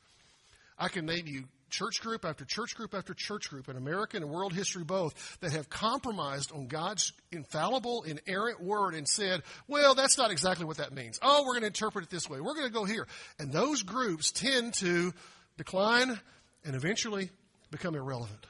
I 0.79 0.89
can 0.89 1.07
name 1.07 1.27
you 1.27 1.45
church 1.71 2.01
group 2.01 2.25
after 2.25 2.45
church 2.45 2.75
group 2.77 2.95
after 2.95 3.15
church 3.15 3.51
group 3.51 3.69
in 3.69 3.77
American 3.77 4.23
and 4.23 4.31
world 4.31 4.53
history 4.53 4.85
both 4.85 5.39
that 5.41 5.53
have 5.53 5.69
compromised 5.69 6.53
on 6.53 6.69
God's 6.69 7.13
infallible, 7.33 8.05
inerrant 8.05 8.63
word 8.63 8.95
and 8.95 9.09
said, 9.09 9.43
well, 9.67 9.95
that's 9.95 10.17
not 10.17 10.31
exactly 10.31 10.65
what 10.65 10.77
that 10.77 10.93
means. 10.93 11.19
Oh, 11.23 11.43
we're 11.43 11.55
going 11.55 11.63
to 11.63 11.69
interpret 11.69 12.05
it 12.05 12.11
this 12.11 12.29
way. 12.29 12.41
We're 12.41 12.55
going 12.55 12.69
to 12.69 12.73
go 12.73 12.85
here. 12.85 13.07
And 13.39 13.53
those 13.53 13.83
groups 13.83 14.31
tend 14.31 14.75
to 14.75 15.13
decline 15.57 16.19
and 16.65 16.75
eventually 16.75 17.31
become 17.71 17.95
irrelevant. 17.95 18.47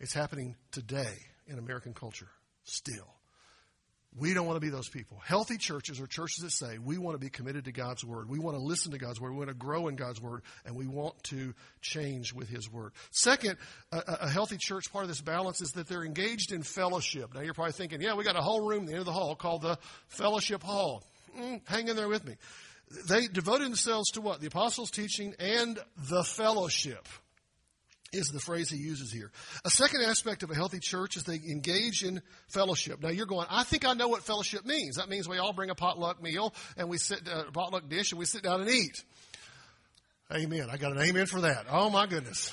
It's 0.00 0.14
happening 0.14 0.56
today 0.72 1.12
in 1.46 1.58
American 1.58 1.92
culture, 1.92 2.28
still. 2.64 3.06
We 4.18 4.34
don't 4.34 4.46
want 4.46 4.56
to 4.56 4.60
be 4.60 4.70
those 4.70 4.88
people. 4.88 5.20
Healthy 5.24 5.58
churches 5.58 6.00
are 6.00 6.06
churches 6.06 6.42
that 6.42 6.50
say 6.50 6.78
we 6.78 6.98
want 6.98 7.14
to 7.14 7.18
be 7.20 7.28
committed 7.28 7.66
to 7.66 7.72
God's 7.72 8.02
Word. 8.02 8.28
We 8.28 8.38
want 8.38 8.56
to 8.56 8.62
listen 8.62 8.92
to 8.92 8.98
God's 8.98 9.20
Word. 9.20 9.32
We 9.32 9.36
want 9.36 9.50
to 9.50 9.54
grow 9.54 9.88
in 9.88 9.96
God's 9.96 10.20
Word. 10.20 10.42
And 10.64 10.74
we 10.74 10.86
want 10.86 11.22
to 11.24 11.54
change 11.80 12.32
with 12.32 12.48
His 12.48 12.68
Word. 12.72 12.92
Second, 13.12 13.56
a, 13.92 14.02
a 14.22 14.28
healthy 14.28 14.56
church, 14.58 14.90
part 14.90 15.04
of 15.04 15.08
this 15.08 15.20
balance 15.20 15.60
is 15.60 15.72
that 15.72 15.86
they're 15.86 16.02
engaged 16.02 16.50
in 16.50 16.62
fellowship. 16.62 17.34
Now 17.34 17.42
you're 17.42 17.54
probably 17.54 17.72
thinking, 17.72 18.00
yeah, 18.00 18.14
we 18.14 18.24
got 18.24 18.36
a 18.36 18.42
whole 18.42 18.66
room 18.66 18.84
at 18.84 18.86
the 18.86 18.92
end 18.94 19.00
of 19.00 19.06
the 19.06 19.12
hall 19.12 19.36
called 19.36 19.62
the 19.62 19.78
Fellowship 20.08 20.62
Hall. 20.62 21.04
Mm, 21.38 21.60
hang 21.68 21.86
in 21.86 21.94
there 21.94 22.08
with 22.08 22.24
me. 22.26 22.34
They 23.06 23.28
devoted 23.28 23.66
themselves 23.66 24.10
to 24.12 24.22
what? 24.22 24.40
The 24.40 24.48
apostles' 24.48 24.90
teaching 24.90 25.34
and 25.38 25.78
the 26.08 26.24
fellowship 26.24 27.06
is 28.12 28.28
the 28.28 28.40
phrase 28.40 28.68
he 28.70 28.76
uses 28.76 29.12
here. 29.12 29.30
A 29.64 29.70
second 29.70 30.02
aspect 30.02 30.42
of 30.42 30.50
a 30.50 30.54
healthy 30.54 30.80
church 30.80 31.16
is 31.16 31.24
they 31.24 31.36
engage 31.36 32.02
in 32.02 32.22
fellowship. 32.48 33.02
Now 33.02 33.10
you're 33.10 33.26
going, 33.26 33.46
I 33.50 33.62
think 33.62 33.86
I 33.86 33.94
know 33.94 34.08
what 34.08 34.22
fellowship 34.22 34.64
means. 34.64 34.96
That 34.96 35.08
means 35.08 35.28
we 35.28 35.38
all 35.38 35.52
bring 35.52 35.70
a 35.70 35.74
potluck 35.74 36.22
meal 36.22 36.54
and 36.76 36.88
we 36.88 36.98
sit, 36.98 37.28
uh, 37.28 37.44
a 37.48 37.52
potluck 37.52 37.88
dish 37.88 38.12
and 38.12 38.18
we 38.18 38.24
sit 38.24 38.42
down 38.42 38.60
and 38.60 38.70
eat. 38.70 39.02
Amen. 40.32 40.68
I 40.70 40.76
got 40.76 40.92
an 40.92 41.00
amen 41.00 41.26
for 41.26 41.42
that. 41.42 41.66
Oh 41.70 41.90
my 41.90 42.06
goodness. 42.06 42.52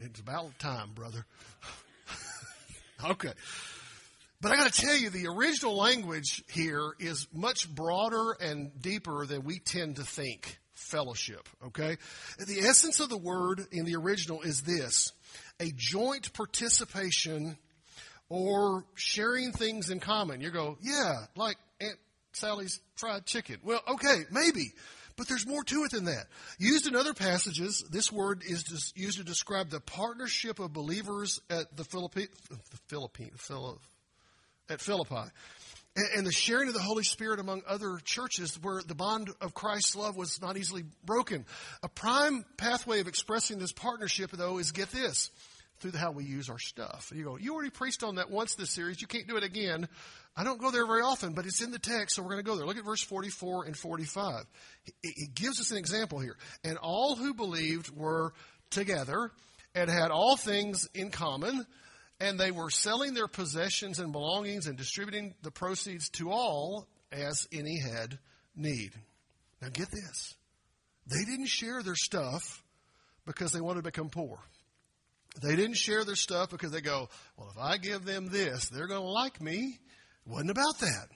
It's 0.00 0.20
about 0.20 0.58
time, 0.58 0.90
brother. 0.94 1.24
okay. 3.04 3.32
But 4.40 4.52
I 4.52 4.56
got 4.56 4.72
to 4.72 4.80
tell 4.80 4.96
you, 4.96 5.10
the 5.10 5.26
original 5.26 5.76
language 5.76 6.44
here 6.48 6.92
is 7.00 7.26
much 7.32 7.68
broader 7.68 8.36
and 8.40 8.70
deeper 8.80 9.26
than 9.26 9.42
we 9.42 9.58
tend 9.58 9.96
to 9.96 10.04
think 10.04 10.58
fellowship, 10.88 11.48
okay? 11.66 11.96
The 12.38 12.60
essence 12.60 13.00
of 13.00 13.08
the 13.08 13.18
word 13.18 13.60
in 13.72 13.84
the 13.84 13.96
original 13.96 14.42
is 14.42 14.62
this 14.62 15.12
a 15.60 15.70
joint 15.76 16.32
participation 16.32 17.56
or 18.28 18.84
sharing 18.94 19.52
things 19.52 19.90
in 19.90 20.00
common. 20.00 20.40
You 20.40 20.50
go, 20.50 20.76
yeah, 20.82 21.26
like 21.36 21.56
Aunt 21.80 21.98
Sally's 22.32 22.80
fried 22.96 23.26
chicken. 23.26 23.58
Well, 23.62 23.80
okay, 23.88 24.24
maybe. 24.30 24.72
But 25.16 25.26
there's 25.26 25.46
more 25.46 25.64
to 25.64 25.82
it 25.84 25.90
than 25.90 26.04
that. 26.04 26.26
Used 26.58 26.86
in 26.86 26.94
other 26.94 27.12
passages, 27.12 27.84
this 27.90 28.12
word 28.12 28.42
is 28.46 28.92
used 28.94 29.18
to 29.18 29.24
describe 29.24 29.68
the 29.68 29.80
partnership 29.80 30.60
of 30.60 30.72
believers 30.72 31.40
at 31.50 31.76
the 31.76 31.82
Philippi, 31.82 32.28
the 32.48 32.78
Philippine, 32.86 33.32
at 34.70 34.80
Philippi 34.80 35.30
and 36.16 36.26
the 36.26 36.32
sharing 36.32 36.68
of 36.68 36.74
the 36.74 36.80
Holy 36.80 37.02
Spirit 37.02 37.40
among 37.40 37.62
other 37.66 37.98
churches 38.04 38.58
where 38.62 38.82
the 38.86 38.94
bond 38.94 39.30
of 39.40 39.54
Christ's 39.54 39.96
love 39.96 40.16
was 40.16 40.40
not 40.40 40.56
easily 40.56 40.84
broken. 41.04 41.44
A 41.82 41.88
prime 41.88 42.44
pathway 42.56 43.00
of 43.00 43.08
expressing 43.08 43.58
this 43.58 43.72
partnership, 43.72 44.30
though, 44.32 44.58
is 44.58 44.72
get 44.72 44.90
this 44.90 45.30
through 45.80 45.92
how 45.92 46.10
we 46.10 46.24
use 46.24 46.50
our 46.50 46.58
stuff. 46.58 47.12
You 47.14 47.24
go, 47.24 47.36
you 47.36 47.54
already 47.54 47.70
preached 47.70 48.02
on 48.02 48.16
that 48.16 48.30
once 48.30 48.54
this 48.54 48.70
series. 48.70 49.00
You 49.00 49.06
can't 49.06 49.28
do 49.28 49.36
it 49.36 49.44
again. 49.44 49.88
I 50.36 50.44
don't 50.44 50.60
go 50.60 50.70
there 50.70 50.86
very 50.86 51.02
often, 51.02 51.34
but 51.34 51.46
it's 51.46 51.62
in 51.62 51.70
the 51.70 51.78
text, 51.78 52.16
so 52.16 52.22
we're 52.22 52.30
going 52.30 52.44
to 52.44 52.48
go 52.48 52.56
there. 52.56 52.66
Look 52.66 52.76
at 52.76 52.84
verse 52.84 53.02
44 53.02 53.64
and 53.66 53.76
45. 53.76 54.44
It 55.02 55.34
gives 55.34 55.60
us 55.60 55.70
an 55.70 55.78
example 55.78 56.18
here. 56.18 56.36
And 56.64 56.78
all 56.78 57.16
who 57.16 57.34
believed 57.34 57.90
were 57.96 58.32
together 58.70 59.30
and 59.74 59.88
had 59.88 60.10
all 60.10 60.36
things 60.36 60.88
in 60.94 61.10
common 61.10 61.64
and 62.20 62.38
they 62.38 62.50
were 62.50 62.70
selling 62.70 63.14
their 63.14 63.28
possessions 63.28 63.98
and 63.98 64.12
belongings 64.12 64.66
and 64.66 64.76
distributing 64.76 65.34
the 65.42 65.50
proceeds 65.50 66.08
to 66.10 66.30
all 66.30 66.88
as 67.12 67.46
any 67.52 67.78
had 67.80 68.18
need. 68.56 68.92
Now 69.62 69.68
get 69.68 69.90
this. 69.90 70.34
They 71.06 71.24
didn't 71.24 71.46
share 71.46 71.82
their 71.82 71.94
stuff 71.94 72.62
because 73.24 73.52
they 73.52 73.60
wanted 73.60 73.80
to 73.80 73.90
become 73.90 74.10
poor. 74.10 74.38
They 75.42 75.54
didn't 75.54 75.76
share 75.76 76.04
their 76.04 76.16
stuff 76.16 76.50
because 76.50 76.72
they 76.72 76.80
go, 76.80 77.08
well, 77.36 77.50
if 77.50 77.58
I 77.58 77.76
give 77.76 78.04
them 78.04 78.26
this, 78.26 78.68
they're 78.68 78.88
going 78.88 79.02
to 79.02 79.08
like 79.08 79.40
me. 79.40 79.78
It 80.26 80.30
wasn't 80.30 80.50
about 80.50 80.78
that. 80.80 81.08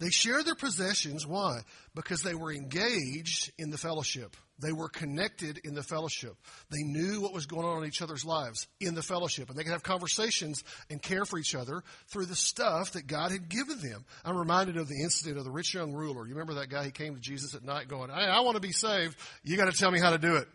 They 0.00 0.10
shared 0.10 0.46
their 0.46 0.54
possessions. 0.54 1.26
Why? 1.26 1.60
Because 1.94 2.22
they 2.22 2.34
were 2.34 2.52
engaged 2.52 3.52
in 3.58 3.70
the 3.70 3.78
fellowship. 3.78 4.34
They 4.60 4.72
were 4.72 4.88
connected 4.88 5.58
in 5.64 5.74
the 5.74 5.82
fellowship. 5.82 6.36
They 6.70 6.82
knew 6.82 7.20
what 7.20 7.32
was 7.32 7.46
going 7.46 7.66
on 7.66 7.82
in 7.82 7.88
each 7.88 8.02
other's 8.02 8.24
lives 8.24 8.66
in 8.78 8.94
the 8.94 9.02
fellowship. 9.02 9.48
And 9.48 9.58
they 9.58 9.62
could 9.62 9.72
have 9.72 9.82
conversations 9.82 10.62
and 10.90 11.00
care 11.00 11.24
for 11.24 11.38
each 11.38 11.54
other 11.54 11.82
through 12.08 12.26
the 12.26 12.36
stuff 12.36 12.92
that 12.92 13.06
God 13.06 13.32
had 13.32 13.48
given 13.48 13.80
them. 13.80 14.04
I'm 14.24 14.36
reminded 14.36 14.76
of 14.76 14.88
the 14.88 15.02
incident 15.02 15.38
of 15.38 15.44
the 15.44 15.50
rich 15.50 15.72
young 15.72 15.92
ruler. 15.92 16.26
You 16.26 16.34
remember 16.34 16.54
that 16.54 16.68
guy? 16.68 16.84
He 16.84 16.90
came 16.90 17.14
to 17.14 17.20
Jesus 17.20 17.54
at 17.54 17.64
night 17.64 17.88
going, 17.88 18.10
Hey, 18.10 18.26
I 18.26 18.40
want 18.40 18.56
to 18.56 18.60
be 18.60 18.72
saved. 18.72 19.16
You 19.44 19.56
got 19.56 19.70
to 19.70 19.76
tell 19.76 19.90
me 19.90 20.00
how 20.00 20.10
to 20.10 20.18
do 20.18 20.36
it. 20.36 20.48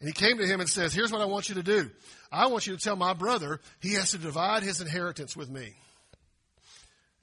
And 0.00 0.08
he 0.08 0.12
came 0.12 0.38
to 0.38 0.46
him 0.46 0.60
and 0.60 0.68
says, 0.68 0.92
Here's 0.92 1.12
what 1.12 1.20
I 1.20 1.26
want 1.26 1.48
you 1.48 1.56
to 1.56 1.62
do. 1.62 1.90
I 2.30 2.48
want 2.48 2.66
you 2.66 2.76
to 2.76 2.82
tell 2.82 2.96
my 2.96 3.14
brother 3.14 3.60
he 3.80 3.94
has 3.94 4.10
to 4.12 4.18
divide 4.18 4.62
his 4.62 4.80
inheritance 4.80 5.36
with 5.36 5.48
me. 5.48 5.74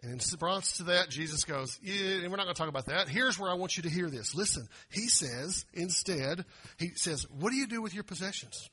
And 0.06 0.12
in 0.12 0.18
response 0.20 0.78
to 0.78 0.84
that, 0.84 1.10
Jesus 1.10 1.46
goes, 1.46 1.80
yeah, 1.82 2.18
and 2.22 2.30
we're 2.30 2.38
not 2.38 2.44
going 2.44 2.54
to 2.54 2.60
talk 2.60 2.70
about 2.70 2.86
that. 2.86 3.10
Here's 3.10 3.40
where 3.40 3.50
I 3.50 3.56
want 3.56 3.76
you 3.76 3.82
to 3.84 3.90
hear 3.90 4.08
this. 4.08 4.36
Listen, 4.36 4.68
he 4.92 5.08
says, 5.08 5.66
instead, 5.74 6.46
he 6.78 6.92
says, 6.94 7.26
what 7.32 7.50
do 7.50 7.56
you 7.56 7.66
do 7.66 7.82
with 7.82 7.96
your 7.96 8.04
possessions? 8.04 8.70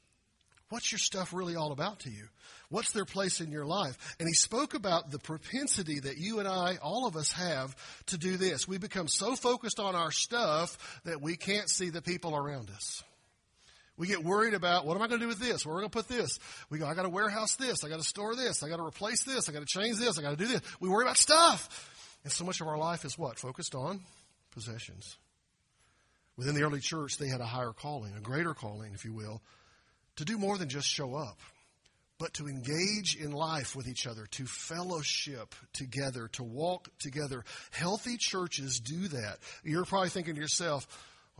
What's 0.69 0.93
your 0.93 0.99
stuff 0.99 1.33
really 1.33 1.57
all 1.57 1.73
about 1.73 2.01
to 2.01 2.11
you? 2.11 2.27
What's 2.69 2.93
their 2.93 3.07
place 3.07 3.41
in 3.41 3.51
your 3.51 3.65
life? 3.65 3.97
And 4.19 4.29
he 4.29 4.35
spoke 4.35 4.75
about 4.75 5.11
the 5.11 5.19
propensity 5.19 6.01
that 6.01 6.19
you 6.19 6.39
and 6.39 6.47
I, 6.47 6.77
all 6.83 7.07
of 7.07 7.17
us 7.17 7.33
have 7.33 7.75
to 8.09 8.19
do 8.19 8.37
this. 8.37 8.69
We 8.69 8.77
become 8.77 9.09
so 9.09 9.35
focused 9.35 9.81
on 9.81 9.95
our 9.95 10.11
stuff 10.11 11.01
that 11.07 11.23
we 11.23 11.37
can't 11.37 11.71
see 11.71 11.89
the 11.89 12.03
people 12.03 12.37
around 12.37 12.69
us. 12.69 13.03
We 13.99 14.07
get 14.07 14.25
worried 14.25 14.55
about 14.55 14.87
what 14.87 14.97
am 14.97 15.03
I 15.03 15.07
going 15.07 15.21
to 15.21 15.25
do 15.27 15.29
with 15.29 15.39
this? 15.39 15.67
Where 15.67 15.75
am 15.75 15.79
I 15.79 15.81
going 15.83 15.91
to 15.91 15.99
put 15.99 16.09
this? 16.09 16.39
We 16.71 16.79
go, 16.79 16.87
I 16.87 16.95
got 16.95 17.03
to 17.03 17.11
warehouse 17.11 17.57
this. 17.57 17.85
I 17.85 17.89
got 17.89 17.99
to 17.99 18.05
store 18.05 18.35
this. 18.35 18.63
I 18.63 18.69
got 18.69 18.79
to 18.79 18.85
replace 18.85 19.23
this. 19.25 19.49
I 19.49 19.53
got 19.53 19.61
to 19.61 19.67
change 19.67 19.99
this. 19.99 20.19
I 20.19 20.23
got 20.23 20.31
to 20.31 20.37
do 20.37 20.47
this. 20.47 20.63
We 20.81 20.89
worry 20.89 21.05
about 21.05 21.19
stuff. 21.19 22.19
And 22.25 22.33
so 22.33 22.45
much 22.45 22.61
of 22.61 22.69
our 22.69 22.79
life 22.79 23.05
is 23.05 23.19
what? 23.19 23.39
Focused 23.39 23.75
on 23.75 24.01
possessions. 24.53 25.17
Within 26.37 26.55
the 26.55 26.63
early 26.63 26.81
church, 26.81 27.19
they 27.19 27.29
had 27.29 27.41
a 27.41 27.47
higher 27.47 27.73
calling, 27.73 28.15
a 28.17 28.21
greater 28.21 28.55
calling, 28.55 28.95
if 28.95 29.05
you 29.05 29.13
will, 29.13 29.43
to 30.17 30.25
do 30.25 30.39
more 30.39 30.57
than 30.57 30.69
just 30.69 30.89
show 30.89 31.15
up, 31.15 31.39
but 32.19 32.33
to 32.35 32.49
engage 32.49 33.17
in 33.17 33.33
life 33.33 33.77
with 33.77 33.87
each 33.87 34.07
other, 34.07 34.27
to 34.31 34.47
fellowship 34.47 35.55
together, 35.75 36.29
to 36.33 36.43
walk 36.43 36.89
together. 36.99 37.45
Healthy 37.71 38.17
churches 38.19 38.81
do 38.81 39.09
that. 39.09 39.39
You're 39.63 39.85
probably 39.85 40.09
thinking 40.09 40.35
to 40.37 40.41
yourself, 40.41 40.87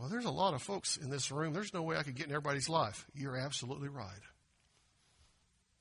well, 0.03 0.09
there's 0.09 0.25
a 0.25 0.31
lot 0.31 0.53
of 0.53 0.61
folks 0.61 0.97
in 0.97 1.09
this 1.09 1.31
room. 1.31 1.53
There's 1.53 1.73
no 1.73 1.81
way 1.81 1.95
I 1.95 2.03
could 2.03 2.15
get 2.15 2.25
in 2.25 2.33
everybody's 2.33 2.67
life. 2.67 3.07
You're 3.15 3.37
absolutely 3.37 3.87
right. 3.87 4.19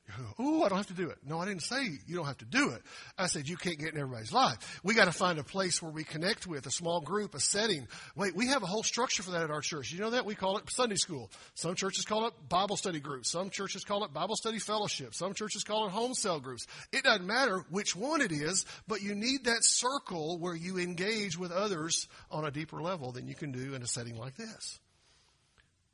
Oh, 0.38 0.62
I 0.62 0.68
don't 0.68 0.78
have 0.78 0.88
to 0.88 0.94
do 0.94 1.10
it. 1.10 1.18
No, 1.24 1.38
I 1.38 1.44
didn't 1.44 1.62
say 1.62 1.84
you 2.06 2.16
don't 2.16 2.26
have 2.26 2.38
to 2.38 2.44
do 2.44 2.70
it. 2.70 2.82
I 3.18 3.26
said 3.26 3.48
you 3.48 3.56
can't 3.56 3.78
get 3.78 3.94
in 3.94 4.00
everybody's 4.00 4.32
life. 4.32 4.80
We 4.82 4.94
got 4.94 5.04
to 5.04 5.12
find 5.12 5.38
a 5.38 5.44
place 5.44 5.80
where 5.80 5.92
we 5.92 6.04
connect 6.04 6.46
with 6.46 6.66
a 6.66 6.70
small 6.70 7.00
group, 7.00 7.34
a 7.34 7.40
setting. 7.40 7.86
Wait, 8.16 8.34
we 8.34 8.48
have 8.48 8.62
a 8.62 8.66
whole 8.66 8.82
structure 8.82 9.22
for 9.22 9.32
that 9.32 9.42
at 9.42 9.50
our 9.50 9.60
church. 9.60 9.92
You 9.92 10.00
know 10.00 10.10
that? 10.10 10.24
We 10.24 10.34
call 10.34 10.58
it 10.58 10.70
Sunday 10.70 10.96
school. 10.96 11.30
Some 11.54 11.74
churches 11.74 12.04
call 12.04 12.26
it 12.26 12.34
Bible 12.48 12.76
study 12.76 13.00
groups. 13.00 13.30
Some 13.30 13.50
churches 13.50 13.84
call 13.84 14.04
it 14.04 14.12
Bible 14.12 14.36
study 14.36 14.58
fellowship. 14.58 15.14
Some 15.14 15.34
churches 15.34 15.64
call 15.64 15.86
it 15.86 15.90
home 15.90 16.14
cell 16.14 16.40
groups. 16.40 16.66
It 16.92 17.04
doesn't 17.04 17.26
matter 17.26 17.64
which 17.70 17.94
one 17.94 18.20
it 18.20 18.32
is, 18.32 18.64
but 18.88 19.02
you 19.02 19.14
need 19.14 19.44
that 19.44 19.60
circle 19.62 20.38
where 20.38 20.54
you 20.54 20.78
engage 20.78 21.38
with 21.38 21.52
others 21.52 22.08
on 22.30 22.44
a 22.44 22.50
deeper 22.50 22.80
level 22.80 23.12
than 23.12 23.28
you 23.28 23.34
can 23.34 23.52
do 23.52 23.74
in 23.74 23.82
a 23.82 23.86
setting 23.86 24.16
like 24.16 24.36
this. 24.36 24.80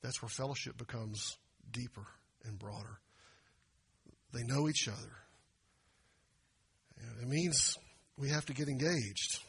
That's 0.03 0.23
where 0.23 0.29
fellowship 0.29 0.77
becomes 0.79 1.37
deeper 1.71 2.07
and 2.45 2.59
broader. 2.59 3.01
They 4.33 4.43
know 4.45 4.69
each 4.69 4.89
other. 4.89 5.13
It 7.21 7.29
means 7.29 7.77
we 8.17 8.29
have 8.31 8.47
to 8.47 8.55
get 8.55 8.69
engaged. 8.69 9.41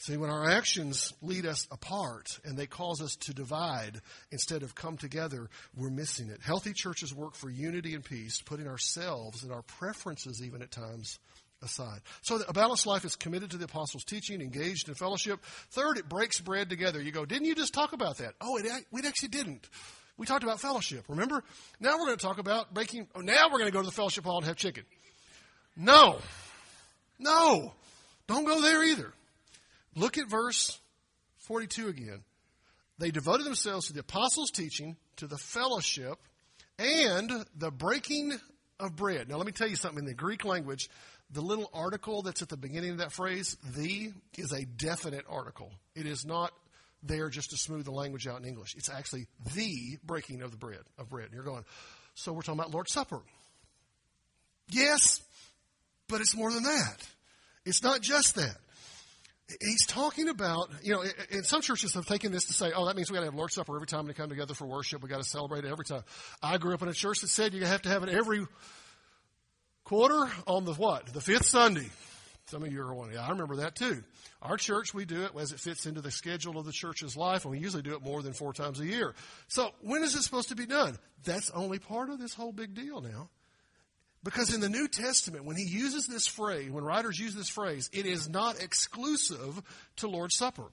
See, 0.00 0.16
when 0.16 0.30
our 0.30 0.48
actions 0.48 1.12
lead 1.22 1.44
us 1.44 1.66
apart 1.72 2.38
and 2.44 2.56
they 2.56 2.66
cause 2.66 3.02
us 3.02 3.16
to 3.22 3.34
divide 3.34 4.00
instead 4.30 4.62
of 4.62 4.74
come 4.74 4.96
together, 4.96 5.50
we're 5.76 5.90
missing 5.90 6.30
it. 6.30 6.40
Healthy 6.40 6.72
churches 6.72 7.12
work 7.12 7.34
for 7.34 7.50
unity 7.50 7.94
and 7.94 8.04
peace, 8.04 8.40
putting 8.40 8.68
ourselves 8.68 9.42
and 9.42 9.52
our 9.52 9.62
preferences, 9.62 10.40
even 10.44 10.62
at 10.62 10.70
times, 10.70 11.18
aside. 11.62 12.00
So 12.22 12.40
a 12.46 12.52
balanced 12.52 12.86
life 12.86 13.04
is 13.04 13.16
committed 13.16 13.50
to 13.50 13.56
the 13.56 13.64
apostles' 13.64 14.04
teaching, 14.04 14.40
engaged 14.40 14.88
in 14.88 14.94
fellowship. 14.94 15.44
Third, 15.70 15.98
it 15.98 16.08
breaks 16.08 16.40
bread 16.40 16.70
together. 16.70 17.02
You 17.02 17.10
go, 17.10 17.24
didn't 17.24 17.46
you 17.46 17.56
just 17.56 17.74
talk 17.74 17.92
about 17.92 18.18
that? 18.18 18.34
Oh, 18.40 18.56
it, 18.56 18.66
we 18.92 19.02
actually 19.04 19.30
didn't. 19.30 19.68
We 20.18 20.26
talked 20.26 20.42
about 20.42 20.60
fellowship, 20.60 21.04
remember? 21.08 21.44
Now 21.80 21.96
we're 21.98 22.06
going 22.06 22.18
to 22.18 22.24
talk 22.24 22.38
about 22.38 22.74
baking. 22.74 23.06
Oh, 23.14 23.20
now 23.20 23.46
we're 23.46 23.58
going 23.58 23.70
to 23.70 23.72
go 23.72 23.80
to 23.80 23.86
the 23.86 23.92
fellowship 23.92 24.24
hall 24.24 24.38
and 24.38 24.46
have 24.46 24.56
chicken. 24.56 24.84
No. 25.76 26.18
No. 27.18 27.72
Don't 28.26 28.44
go 28.44 28.60
there 28.60 28.84
either. 28.84 29.12
Look 29.94 30.18
at 30.18 30.28
verse 30.28 30.78
42 31.38 31.88
again. 31.88 32.20
They 32.98 33.12
devoted 33.12 33.46
themselves 33.46 33.86
to 33.86 33.92
the 33.92 34.00
apostles' 34.00 34.50
teaching, 34.50 34.96
to 35.16 35.28
the 35.28 35.38
fellowship, 35.38 36.18
and 36.80 37.30
the 37.56 37.70
breaking 37.70 38.38
of 38.80 38.96
bread. 38.96 39.28
Now, 39.28 39.36
let 39.36 39.46
me 39.46 39.52
tell 39.52 39.68
you 39.68 39.76
something. 39.76 40.00
In 40.00 40.04
the 40.04 40.14
Greek 40.14 40.44
language, 40.44 40.90
the 41.30 41.40
little 41.40 41.70
article 41.72 42.22
that's 42.22 42.42
at 42.42 42.48
the 42.48 42.56
beginning 42.56 42.90
of 42.90 42.98
that 42.98 43.12
phrase, 43.12 43.56
the, 43.76 44.12
is 44.36 44.52
a 44.52 44.64
definite 44.64 45.26
article. 45.28 45.70
It 45.94 46.06
is 46.06 46.26
not 46.26 46.52
there 47.02 47.28
just 47.28 47.50
to 47.50 47.56
smooth 47.56 47.84
the 47.84 47.90
language 47.90 48.26
out 48.26 48.40
in 48.40 48.46
English. 48.46 48.74
It's 48.76 48.90
actually 48.90 49.26
the 49.54 49.98
breaking 50.04 50.42
of 50.42 50.50
the 50.50 50.56
bread 50.56 50.80
of 50.98 51.08
bread. 51.08 51.26
And 51.26 51.34
you're 51.34 51.44
going, 51.44 51.64
so 52.14 52.32
we're 52.32 52.42
talking 52.42 52.60
about 52.60 52.72
Lord's 52.72 52.92
Supper. 52.92 53.20
Yes, 54.70 55.22
but 56.08 56.20
it's 56.20 56.36
more 56.36 56.52
than 56.52 56.64
that. 56.64 56.96
It's 57.64 57.82
not 57.82 58.00
just 58.00 58.34
that. 58.36 58.56
He's 59.62 59.86
talking 59.86 60.28
about, 60.28 60.68
you 60.82 60.92
know, 60.92 61.02
and 61.30 61.44
some 61.44 61.62
churches 61.62 61.94
have 61.94 62.04
taken 62.04 62.32
this 62.32 62.44
to 62.46 62.52
say, 62.52 62.72
oh, 62.74 62.84
that 62.84 62.96
means 62.96 63.10
we 63.10 63.14
got 63.14 63.20
to 63.20 63.26
have 63.26 63.34
Lord's 63.34 63.54
Supper 63.54 63.74
every 63.76 63.86
time 63.86 64.06
we 64.06 64.12
come 64.12 64.28
together 64.28 64.52
for 64.52 64.66
worship. 64.66 65.02
We 65.02 65.08
got 65.08 65.22
to 65.22 65.28
celebrate 65.28 65.64
it 65.64 65.70
every 65.70 65.86
time. 65.86 66.02
I 66.42 66.58
grew 66.58 66.74
up 66.74 66.82
in 66.82 66.88
a 66.88 66.92
church 66.92 67.20
that 67.20 67.28
said 67.28 67.54
you 67.54 67.64
have 67.64 67.82
to 67.82 67.88
have 67.88 68.02
it 68.02 68.10
every 68.10 68.46
quarter 69.84 70.30
on 70.46 70.66
the 70.66 70.74
what? 70.74 71.06
The 71.14 71.22
fifth 71.22 71.46
Sunday. 71.46 71.88
Some 72.48 72.62
of 72.62 72.72
you 72.72 72.80
are 72.80 72.94
going, 72.94 73.12
yeah, 73.12 73.26
I 73.26 73.30
remember 73.30 73.56
that 73.56 73.74
too. 73.74 74.02
Our 74.40 74.56
church, 74.56 74.94
we 74.94 75.04
do 75.04 75.24
it 75.24 75.32
as 75.38 75.52
it 75.52 75.60
fits 75.60 75.84
into 75.84 76.00
the 76.00 76.10
schedule 76.10 76.58
of 76.58 76.64
the 76.64 76.72
church's 76.72 77.14
life, 77.14 77.44
and 77.44 77.52
we 77.52 77.58
usually 77.58 77.82
do 77.82 77.94
it 77.94 78.02
more 78.02 78.22
than 78.22 78.32
four 78.32 78.54
times 78.54 78.80
a 78.80 78.86
year. 78.86 79.14
So 79.48 79.70
when 79.82 80.02
is 80.02 80.14
it 80.14 80.22
supposed 80.22 80.48
to 80.48 80.56
be 80.56 80.64
done? 80.64 80.96
That's 81.24 81.50
only 81.50 81.78
part 81.78 82.08
of 82.08 82.18
this 82.18 82.32
whole 82.32 82.52
big 82.52 82.74
deal 82.74 83.02
now. 83.02 83.28
Because 84.24 84.52
in 84.52 84.60
the 84.60 84.68
New 84.68 84.88
Testament, 84.88 85.44
when 85.44 85.56
he 85.56 85.64
uses 85.64 86.06
this 86.06 86.26
phrase, 86.26 86.70
when 86.70 86.84
writers 86.84 87.18
use 87.18 87.34
this 87.34 87.50
phrase, 87.50 87.90
it 87.92 88.06
is 88.06 88.28
not 88.28 88.62
exclusive 88.62 89.62
to 89.96 90.08
Lord's 90.08 90.36
Supper. 90.36 90.70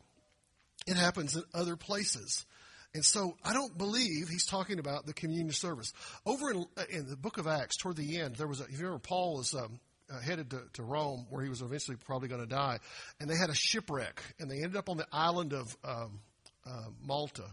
It 0.87 0.95
happens 0.95 1.35
in 1.35 1.43
other 1.53 1.75
places. 1.75 2.45
And 2.93 3.03
so 3.03 3.35
I 3.43 3.51
don't 3.51 3.77
believe 3.77 4.29
he's 4.29 4.45
talking 4.45 4.79
about 4.79 5.05
the 5.05 5.13
communion 5.13 5.51
service. 5.51 5.91
Over 6.25 6.51
in, 6.51 6.65
in 6.89 7.09
the 7.09 7.17
book 7.17 7.37
of 7.37 7.47
Acts, 7.47 7.75
toward 7.75 7.97
the 7.97 8.19
end, 8.19 8.37
there 8.37 8.47
was 8.47 8.61
a, 8.61 8.63
if 8.63 8.71
you 8.71 8.77
remember, 8.85 8.99
Paul 8.99 9.35
was 9.37 9.53
um, 9.53 9.79
uh, 10.09 10.19
headed 10.19 10.51
to, 10.51 10.61
to, 10.73 10.83
Rome, 10.83 11.25
where 11.29 11.43
he 11.43 11.49
was 11.49 11.61
eventually 11.61 11.97
probably 11.97 12.27
going 12.27 12.41
to 12.41 12.47
die, 12.47 12.79
and 13.19 13.29
they 13.29 13.35
had 13.35 13.49
a 13.49 13.55
shipwreck, 13.55 14.21
and 14.39 14.49
they 14.49 14.57
ended 14.57 14.75
up 14.75 14.89
on 14.89 14.97
the 14.97 15.07
island 15.11 15.53
of 15.53 15.75
um, 15.83 16.19
uh, 16.65 16.89
Malta. 17.01 17.45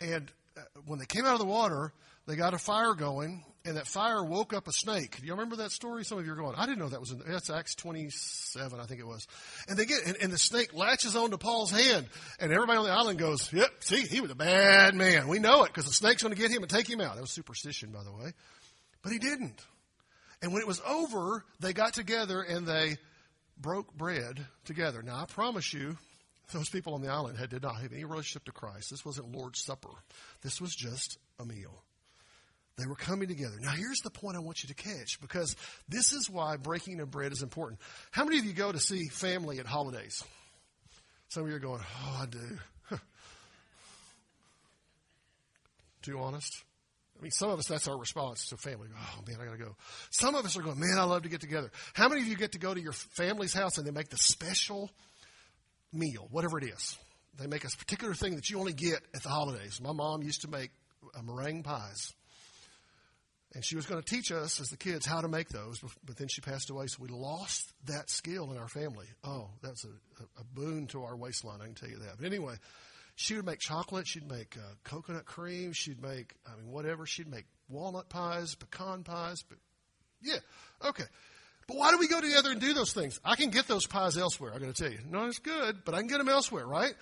And 0.00 0.30
uh, 0.56 0.62
when 0.86 0.98
they 0.98 1.06
came 1.06 1.24
out 1.24 1.34
of 1.34 1.38
the 1.38 1.46
water, 1.46 1.92
they 2.26 2.36
got 2.36 2.54
a 2.54 2.58
fire 2.58 2.94
going, 2.94 3.44
and 3.64 3.76
that 3.76 3.86
fire 3.86 4.24
woke 4.24 4.52
up 4.52 4.68
a 4.68 4.72
snake. 4.72 5.20
Do 5.20 5.26
you 5.26 5.32
remember 5.32 5.56
that 5.56 5.70
story? 5.70 6.04
Some 6.04 6.18
of 6.18 6.26
you 6.26 6.32
are 6.32 6.36
going, 6.36 6.54
I 6.56 6.66
didn't 6.66 6.78
know 6.78 6.88
that 6.88 7.00
was 7.00 7.12
in, 7.12 7.22
that's 7.26 7.50
Acts 7.50 7.74
27, 7.76 8.80
I 8.80 8.84
think 8.84 9.00
it 9.00 9.06
was. 9.06 9.26
And 9.68 9.78
they 9.78 9.84
get, 9.84 10.04
and, 10.06 10.16
and 10.20 10.32
the 10.32 10.38
snake 10.38 10.74
latches 10.74 11.14
onto 11.14 11.36
Paul's 11.36 11.70
hand, 11.70 12.06
and 12.40 12.52
everybody 12.52 12.78
on 12.78 12.84
the 12.84 12.92
island 12.92 13.18
goes, 13.18 13.52
yep, 13.52 13.70
see, 13.80 14.02
he 14.02 14.20
was 14.20 14.30
a 14.30 14.36
bad 14.36 14.94
man. 14.94 15.28
We 15.28 15.38
know 15.38 15.62
it, 15.64 15.68
because 15.68 15.84
the 15.84 15.92
snake's 15.92 16.22
going 16.22 16.34
to 16.34 16.40
get 16.40 16.50
him 16.50 16.62
and 16.62 16.70
take 16.70 16.88
him 16.88 17.00
out. 17.00 17.14
That 17.14 17.20
was 17.20 17.30
superstition, 17.30 17.90
by 17.90 18.02
the 18.02 18.12
way. 18.12 18.32
But 19.02 19.12
he 19.12 19.18
didn't. 19.18 19.64
And 20.46 20.52
when 20.52 20.62
it 20.62 20.68
was 20.68 20.80
over, 20.86 21.44
they 21.58 21.72
got 21.72 21.92
together 21.92 22.40
and 22.40 22.64
they 22.64 22.98
broke 23.58 23.92
bread 23.92 24.46
together. 24.64 25.02
Now, 25.02 25.16
I 25.20 25.24
promise 25.24 25.74
you, 25.74 25.98
those 26.52 26.68
people 26.68 26.94
on 26.94 27.02
the 27.02 27.08
island 27.08 27.36
had, 27.36 27.50
did 27.50 27.64
not 27.64 27.80
have 27.80 27.92
any 27.92 28.04
relationship 28.04 28.44
to 28.44 28.52
Christ. 28.52 28.90
This 28.92 29.04
wasn't 29.04 29.34
Lord's 29.34 29.64
Supper. 29.64 29.88
This 30.42 30.60
was 30.60 30.72
just 30.72 31.18
a 31.40 31.44
meal. 31.44 31.82
They 32.78 32.86
were 32.86 32.94
coming 32.94 33.26
together. 33.26 33.56
Now, 33.60 33.72
here's 33.72 33.98
the 34.04 34.10
point 34.10 34.36
I 34.36 34.38
want 34.38 34.62
you 34.62 34.68
to 34.68 34.74
catch 34.76 35.20
because 35.20 35.56
this 35.88 36.12
is 36.12 36.30
why 36.30 36.58
breaking 36.58 37.00
of 37.00 37.10
bread 37.10 37.32
is 37.32 37.42
important. 37.42 37.80
How 38.12 38.22
many 38.22 38.38
of 38.38 38.44
you 38.44 38.52
go 38.52 38.70
to 38.70 38.78
see 38.78 39.08
family 39.08 39.58
at 39.58 39.66
holidays? 39.66 40.22
Some 41.26 41.42
of 41.42 41.48
you 41.48 41.56
are 41.56 41.58
going, 41.58 41.80
Oh, 42.04 42.18
I 42.22 42.26
do. 42.26 42.58
Too 46.02 46.20
honest? 46.20 46.62
I 47.18 47.22
mean, 47.22 47.30
some 47.30 47.50
of 47.50 47.58
us, 47.58 47.66
that's 47.66 47.88
our 47.88 47.96
response 47.96 48.48
to 48.48 48.56
family. 48.56 48.88
Oh, 48.94 49.22
man, 49.26 49.38
I 49.40 49.44
got 49.46 49.52
to 49.52 49.64
go. 49.64 49.76
Some 50.10 50.34
of 50.34 50.44
us 50.44 50.56
are 50.56 50.62
going, 50.62 50.78
man, 50.78 50.98
I 50.98 51.04
love 51.04 51.22
to 51.22 51.28
get 51.28 51.40
together. 51.40 51.70
How 51.94 52.08
many 52.08 52.20
of 52.20 52.26
you 52.28 52.36
get 52.36 52.52
to 52.52 52.58
go 52.58 52.74
to 52.74 52.80
your 52.80 52.92
family's 52.92 53.54
house 53.54 53.78
and 53.78 53.86
they 53.86 53.90
make 53.90 54.10
the 54.10 54.18
special 54.18 54.90
meal, 55.92 56.28
whatever 56.30 56.58
it 56.58 56.64
is? 56.64 56.98
They 57.38 57.46
make 57.46 57.64
a 57.64 57.68
particular 57.68 58.14
thing 58.14 58.36
that 58.36 58.50
you 58.50 58.58
only 58.58 58.72
get 58.72 59.00
at 59.14 59.22
the 59.22 59.28
holidays. 59.28 59.80
My 59.80 59.92
mom 59.92 60.22
used 60.22 60.42
to 60.42 60.48
make 60.48 60.70
uh, 61.14 61.22
meringue 61.22 61.62
pies. 61.62 62.12
And 63.54 63.64
she 63.64 63.76
was 63.76 63.86
going 63.86 64.02
to 64.02 64.06
teach 64.06 64.30
us 64.32 64.60
as 64.60 64.68
the 64.68 64.76
kids 64.76 65.06
how 65.06 65.22
to 65.22 65.28
make 65.28 65.48
those, 65.48 65.80
but 66.04 66.18
then 66.18 66.28
she 66.28 66.42
passed 66.42 66.68
away, 66.68 66.88
so 66.88 66.98
we 67.00 67.08
lost 67.08 67.72
that 67.86 68.10
skill 68.10 68.50
in 68.50 68.58
our 68.58 68.68
family. 68.68 69.06
Oh, 69.24 69.48
that's 69.62 69.84
a, 69.84 70.22
a 70.38 70.44
boon 70.52 70.88
to 70.88 71.04
our 71.04 71.16
waistline, 71.16 71.60
I 71.62 71.64
can 71.64 71.74
tell 71.74 71.88
you 71.88 71.98
that. 72.00 72.18
But 72.18 72.26
anyway, 72.26 72.56
she 73.16 73.34
would 73.34 73.46
make 73.46 73.58
chocolate. 73.58 74.06
She'd 74.06 74.30
make 74.30 74.56
uh, 74.56 74.74
coconut 74.84 75.24
cream. 75.24 75.72
She'd 75.72 76.02
make, 76.02 76.34
I 76.46 76.54
mean, 76.56 76.70
whatever. 76.70 77.06
She'd 77.06 77.28
make 77.28 77.46
walnut 77.68 78.10
pies, 78.10 78.54
pecan 78.54 79.02
pies. 79.04 79.42
But 79.48 79.58
yeah, 80.22 80.38
okay. 80.84 81.04
But 81.66 81.78
why 81.78 81.90
do 81.90 81.98
we 81.98 82.08
go 82.08 82.20
together 82.20 82.52
and 82.52 82.60
do 82.60 82.74
those 82.74 82.92
things? 82.92 83.18
I 83.24 83.34
can 83.34 83.50
get 83.50 83.66
those 83.66 83.86
pies 83.86 84.18
elsewhere. 84.18 84.52
I'm 84.54 84.60
going 84.60 84.72
to 84.72 84.82
tell 84.82 84.92
you. 84.92 84.98
No, 85.10 85.26
it's 85.26 85.38
good, 85.38 85.78
but 85.84 85.94
I 85.94 85.98
can 85.98 86.08
get 86.08 86.18
them 86.18 86.28
elsewhere, 86.28 86.66
right? 86.66 86.94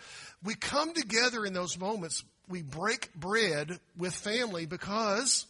We 0.42 0.54
come 0.54 0.94
together 0.94 1.44
in 1.44 1.52
those 1.52 1.78
moments. 1.78 2.24
We 2.48 2.62
break 2.62 3.12
bread 3.14 3.78
with 3.96 4.14
family 4.14 4.66
because 4.66 5.46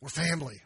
we're 0.00 0.08
family. 0.08 0.60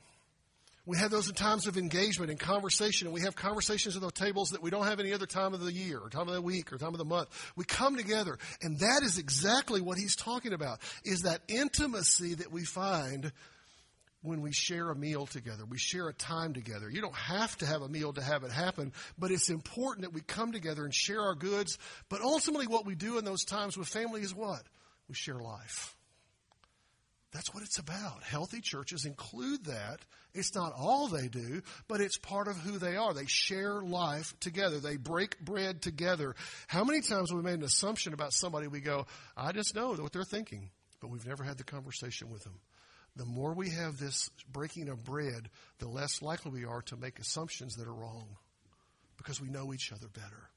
We 0.86 0.98
have 0.98 1.10
those 1.10 1.28
in 1.28 1.34
times 1.34 1.66
of 1.66 1.76
engagement 1.76 2.30
and 2.30 2.38
conversation, 2.38 3.08
and 3.08 3.14
we 3.14 3.22
have 3.22 3.34
conversations 3.34 3.96
at 3.96 4.02
those 4.02 4.12
tables 4.12 4.50
that 4.50 4.62
we 4.62 4.70
don't 4.70 4.86
have 4.86 5.00
any 5.00 5.12
other 5.12 5.26
time 5.26 5.52
of 5.52 5.60
the 5.60 5.72
year, 5.72 5.98
or 5.98 6.08
time 6.08 6.28
of 6.28 6.34
the 6.34 6.40
week, 6.40 6.72
or 6.72 6.78
time 6.78 6.94
of 6.94 6.98
the 6.98 7.04
month. 7.04 7.28
We 7.56 7.64
come 7.64 7.96
together, 7.96 8.38
and 8.62 8.78
that 8.78 9.02
is 9.02 9.18
exactly 9.18 9.80
what 9.80 9.98
he's 9.98 10.14
talking 10.14 10.52
about, 10.52 10.78
is 11.04 11.22
that 11.22 11.42
intimacy 11.48 12.34
that 12.34 12.52
we 12.52 12.64
find 12.64 13.32
when 14.22 14.42
we 14.42 14.52
share 14.52 14.90
a 14.90 14.94
meal 14.94 15.26
together. 15.26 15.64
We 15.68 15.78
share 15.78 16.08
a 16.08 16.14
time 16.14 16.54
together. 16.54 16.88
You 16.88 17.00
don't 17.00 17.16
have 17.16 17.56
to 17.58 17.66
have 17.66 17.82
a 17.82 17.88
meal 17.88 18.12
to 18.12 18.22
have 18.22 18.44
it 18.44 18.52
happen, 18.52 18.92
but 19.18 19.32
it's 19.32 19.50
important 19.50 20.02
that 20.02 20.14
we 20.14 20.20
come 20.20 20.52
together 20.52 20.84
and 20.84 20.94
share 20.94 21.20
our 21.20 21.34
goods. 21.34 21.78
But 22.08 22.20
ultimately, 22.20 22.68
what 22.68 22.86
we 22.86 22.94
do 22.94 23.18
in 23.18 23.24
those 23.24 23.44
times 23.44 23.76
with 23.76 23.88
family 23.88 24.22
is 24.22 24.34
what? 24.34 24.62
We 25.08 25.16
share 25.16 25.40
life. 25.40 25.95
That's 27.36 27.52
what 27.52 27.62
it's 27.62 27.78
about. 27.78 28.22
Healthy 28.22 28.62
churches 28.62 29.04
include 29.04 29.66
that. 29.66 29.98
It's 30.32 30.54
not 30.54 30.72
all 30.74 31.06
they 31.06 31.28
do, 31.28 31.60
but 31.86 32.00
it's 32.00 32.16
part 32.16 32.48
of 32.48 32.56
who 32.56 32.78
they 32.78 32.96
are. 32.96 33.12
They 33.12 33.26
share 33.26 33.82
life 33.82 34.34
together. 34.40 34.80
They 34.80 34.96
break 34.96 35.38
bread 35.40 35.82
together. 35.82 36.34
How 36.66 36.82
many 36.82 37.02
times 37.02 37.28
have 37.28 37.36
we 37.36 37.42
made 37.42 37.58
an 37.58 37.62
assumption 37.62 38.14
about 38.14 38.32
somebody 38.32 38.68
we 38.68 38.80
go, 38.80 39.04
I 39.36 39.52
just 39.52 39.74
know 39.74 39.92
what 39.92 40.14
they're 40.14 40.24
thinking, 40.24 40.70
but 40.98 41.10
we've 41.10 41.26
never 41.26 41.44
had 41.44 41.58
the 41.58 41.64
conversation 41.64 42.30
with 42.30 42.42
them. 42.42 42.58
The 43.16 43.26
more 43.26 43.52
we 43.52 43.68
have 43.68 43.98
this 43.98 44.30
breaking 44.50 44.88
of 44.88 45.04
bread, 45.04 45.50
the 45.78 45.88
less 45.88 46.22
likely 46.22 46.52
we 46.52 46.64
are 46.64 46.80
to 46.86 46.96
make 46.96 47.18
assumptions 47.18 47.74
that 47.74 47.86
are 47.86 47.94
wrong 47.94 48.28
because 49.18 49.42
we 49.42 49.50
know 49.50 49.74
each 49.74 49.92
other 49.92 50.08
better. 50.08 50.48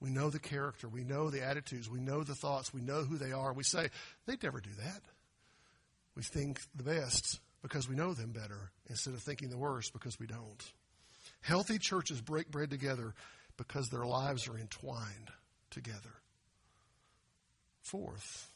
We 0.00 0.08
know 0.08 0.30
the 0.30 0.38
character. 0.38 0.88
We 0.88 1.04
know 1.04 1.28
the 1.28 1.44
attitudes. 1.44 1.90
We 1.90 2.00
know 2.00 2.24
the 2.24 2.34
thoughts. 2.34 2.72
We 2.72 2.80
know 2.80 3.02
who 3.02 3.18
they 3.18 3.32
are. 3.32 3.52
We 3.52 3.64
say, 3.64 3.90
they'd 4.24 4.42
never 4.42 4.62
do 4.62 4.70
that. 4.78 5.02
We 6.20 6.24
think 6.24 6.60
the 6.74 6.82
best 6.82 7.40
because 7.62 7.88
we 7.88 7.96
know 7.96 8.12
them 8.12 8.32
better 8.32 8.72
instead 8.90 9.14
of 9.14 9.22
thinking 9.22 9.48
the 9.48 9.56
worst 9.56 9.94
because 9.94 10.20
we 10.20 10.26
don't. 10.26 10.62
Healthy 11.40 11.78
churches 11.78 12.20
break 12.20 12.50
bread 12.50 12.68
together 12.68 13.14
because 13.56 13.88
their 13.88 14.04
lives 14.04 14.46
are 14.46 14.58
entwined 14.58 15.30
together. 15.70 16.12
Fourth, 17.80 18.50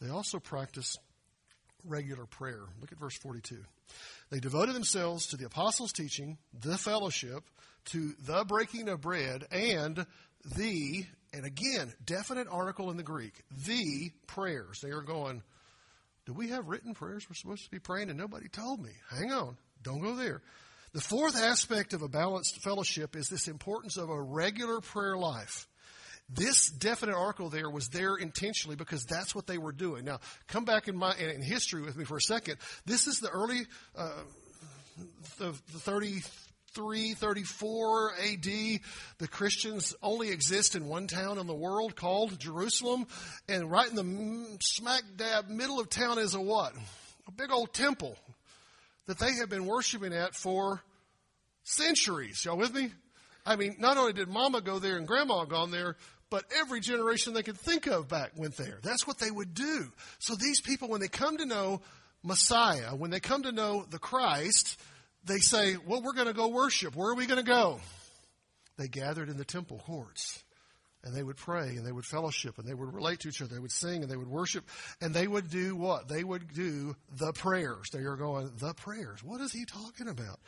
they 0.00 0.08
also 0.08 0.40
practice 0.40 0.96
regular 1.84 2.26
prayer. 2.26 2.62
Look 2.80 2.90
at 2.90 2.98
verse 2.98 3.16
42. 3.18 3.58
They 4.30 4.40
devoted 4.40 4.74
themselves 4.74 5.28
to 5.28 5.36
the 5.36 5.46
apostles' 5.46 5.92
teaching, 5.92 6.38
the 6.52 6.76
fellowship, 6.76 7.44
to 7.92 8.14
the 8.26 8.44
breaking 8.44 8.88
of 8.88 9.00
bread, 9.00 9.46
and 9.52 10.04
the, 10.56 11.06
and 11.32 11.46
again, 11.46 11.94
definite 12.04 12.48
article 12.50 12.90
in 12.90 12.96
the 12.96 13.04
Greek, 13.04 13.44
the 13.64 14.10
prayers. 14.26 14.80
They 14.80 14.90
are 14.90 15.02
going, 15.02 15.44
do 16.26 16.32
we 16.32 16.48
have 16.48 16.68
written 16.68 16.94
prayers 16.94 17.26
we're 17.28 17.34
supposed 17.34 17.64
to 17.64 17.70
be 17.70 17.78
praying 17.78 18.08
and 18.10 18.18
nobody 18.18 18.48
told 18.48 18.80
me? 18.80 18.90
Hang 19.10 19.32
on. 19.32 19.56
Don't 19.82 20.00
go 20.00 20.16
there. 20.16 20.42
The 20.92 21.00
fourth 21.00 21.36
aspect 21.36 21.92
of 21.92 22.02
a 22.02 22.08
balanced 22.08 22.62
fellowship 22.62 23.16
is 23.16 23.28
this 23.28 23.48
importance 23.48 23.96
of 23.96 24.08
a 24.08 24.20
regular 24.20 24.80
prayer 24.80 25.16
life. 25.16 25.66
This 26.30 26.70
definite 26.70 27.16
article 27.16 27.50
there 27.50 27.68
was 27.68 27.88
there 27.88 28.16
intentionally 28.16 28.76
because 28.76 29.04
that's 29.04 29.34
what 29.34 29.46
they 29.46 29.58
were 29.58 29.72
doing. 29.72 30.04
Now, 30.04 30.20
come 30.46 30.64
back 30.64 30.88
in 30.88 30.96
my 30.96 31.14
in 31.16 31.42
history 31.42 31.82
with 31.82 31.96
me 31.96 32.04
for 32.04 32.16
a 32.16 32.22
second. 32.22 32.56
This 32.86 33.06
is 33.06 33.20
the 33.20 33.28
early 33.28 33.66
uh, 33.94 34.10
the, 35.38 35.52
the 35.72 35.78
30 35.80 36.22
334 36.74 38.12
AD, 38.14 38.80
the 39.18 39.28
Christians 39.28 39.94
only 40.02 40.30
exist 40.30 40.74
in 40.74 40.86
one 40.86 41.06
town 41.06 41.38
in 41.38 41.46
the 41.46 41.54
world 41.54 41.96
called 41.96 42.38
Jerusalem. 42.38 43.06
And 43.48 43.70
right 43.70 43.88
in 43.88 43.96
the 43.96 44.58
smack 44.60 45.02
dab 45.16 45.48
middle 45.48 45.80
of 45.80 45.88
town 45.88 46.18
is 46.18 46.34
a 46.34 46.40
what? 46.40 46.72
A 47.26 47.32
big 47.32 47.50
old 47.50 47.72
temple 47.72 48.16
that 49.06 49.18
they 49.18 49.34
have 49.34 49.48
been 49.48 49.66
worshiping 49.66 50.12
at 50.12 50.34
for 50.34 50.82
centuries. 51.62 52.44
Y'all 52.44 52.56
with 52.56 52.74
me? 52.74 52.90
I 53.46 53.56
mean, 53.56 53.76
not 53.78 53.96
only 53.96 54.12
did 54.12 54.28
mama 54.28 54.60
go 54.60 54.78
there 54.78 54.96
and 54.96 55.06
grandma 55.06 55.44
gone 55.44 55.70
there, 55.70 55.96
but 56.30 56.44
every 56.58 56.80
generation 56.80 57.34
they 57.34 57.42
could 57.42 57.58
think 57.58 57.86
of 57.86 58.08
back 58.08 58.32
went 58.36 58.56
there. 58.56 58.78
That's 58.82 59.06
what 59.06 59.18
they 59.18 59.30
would 59.30 59.54
do. 59.54 59.92
So 60.18 60.34
these 60.34 60.60
people, 60.60 60.88
when 60.88 61.00
they 61.00 61.08
come 61.08 61.36
to 61.36 61.46
know 61.46 61.82
Messiah, 62.22 62.94
when 62.96 63.10
they 63.10 63.20
come 63.20 63.42
to 63.42 63.52
know 63.52 63.84
the 63.90 63.98
Christ, 63.98 64.80
they 65.26 65.38
say, 65.38 65.76
Well, 65.86 66.02
we're 66.02 66.12
going 66.12 66.28
to 66.28 66.34
go 66.34 66.48
worship. 66.48 66.94
Where 66.96 67.10
are 67.10 67.14
we 67.14 67.26
going 67.26 67.44
to 67.44 67.50
go? 67.50 67.80
They 68.76 68.88
gathered 68.88 69.28
in 69.28 69.36
the 69.36 69.44
temple 69.44 69.80
courts 69.86 70.42
and 71.04 71.14
they 71.14 71.22
would 71.22 71.36
pray 71.36 71.68
and 71.68 71.86
they 71.86 71.92
would 71.92 72.06
fellowship 72.06 72.58
and 72.58 72.66
they 72.66 72.74
would 72.74 72.92
relate 72.92 73.20
to 73.20 73.28
each 73.28 73.42
other. 73.42 73.54
They 73.54 73.60
would 73.60 73.70
sing 73.70 74.02
and 74.02 74.10
they 74.10 74.16
would 74.16 74.28
worship 74.28 74.64
and 75.00 75.14
they 75.14 75.26
would 75.26 75.50
do 75.50 75.76
what? 75.76 76.08
They 76.08 76.24
would 76.24 76.52
do 76.54 76.96
the 77.16 77.32
prayers. 77.32 77.88
They 77.92 78.00
are 78.00 78.16
going, 78.16 78.50
the 78.58 78.74
prayers. 78.74 79.22
What 79.22 79.40
is 79.40 79.52
he 79.52 79.64
talking 79.66 80.08
about? 80.08 80.40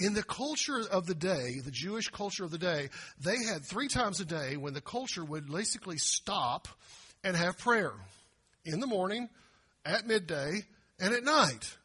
In 0.00 0.14
the 0.14 0.22
culture 0.22 0.80
of 0.90 1.06
the 1.06 1.14
day, 1.14 1.60
the 1.62 1.70
Jewish 1.70 2.08
culture 2.08 2.44
of 2.44 2.50
the 2.50 2.58
day, 2.58 2.88
they 3.20 3.36
had 3.44 3.64
three 3.64 3.88
times 3.88 4.20
a 4.20 4.24
day 4.24 4.56
when 4.56 4.72
the 4.74 4.80
culture 4.80 5.24
would 5.24 5.52
basically 5.52 5.98
stop 5.98 6.68
and 7.22 7.36
have 7.36 7.58
prayer. 7.58 7.92
In 8.64 8.80
the 8.80 8.86
morning, 8.86 9.28
at 9.84 10.06
midday, 10.06 10.62
and 11.00 11.14
at 11.14 11.24
night. 11.24 11.76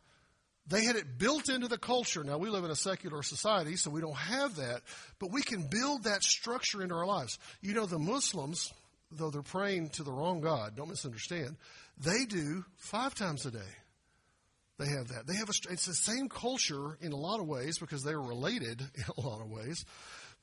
They 0.67 0.85
had 0.85 0.95
it 0.95 1.17
built 1.17 1.49
into 1.49 1.67
the 1.67 1.77
culture. 1.77 2.23
Now, 2.23 2.37
we 2.37 2.49
live 2.49 2.63
in 2.63 2.71
a 2.71 2.75
secular 2.75 3.21
society, 3.21 3.75
so 3.75 3.89
we 3.89 3.99
don't 3.99 4.15
have 4.15 4.55
that, 4.55 4.81
but 5.19 5.31
we 5.31 5.41
can 5.41 5.67
build 5.67 6.03
that 6.03 6.23
structure 6.23 6.81
into 6.81 6.95
our 6.95 7.05
lives. 7.05 7.37
You 7.61 7.73
know, 7.73 7.85
the 7.85 7.99
Muslims, 7.99 8.71
though 9.11 9.29
they're 9.29 9.41
praying 9.41 9.89
to 9.89 10.03
the 10.03 10.11
wrong 10.11 10.39
God, 10.39 10.75
don't 10.77 10.89
misunderstand, 10.89 11.57
they 11.97 12.25
do 12.25 12.63
five 12.77 13.13
times 13.13 13.45
a 13.45 13.51
day. 13.51 13.59
They 14.79 14.87
have 14.87 15.09
that. 15.09 15.27
They 15.27 15.35
have 15.35 15.49
a, 15.49 15.53
it's 15.71 15.85
the 15.85 15.93
same 15.93 16.29
culture 16.29 16.97
in 16.99 17.11
a 17.11 17.17
lot 17.17 17.39
of 17.39 17.47
ways 17.47 17.77
because 17.77 18.03
they 18.03 18.13
are 18.13 18.21
related 18.21 18.81
in 18.95 19.03
a 19.17 19.21
lot 19.21 19.41
of 19.41 19.49
ways. 19.49 19.85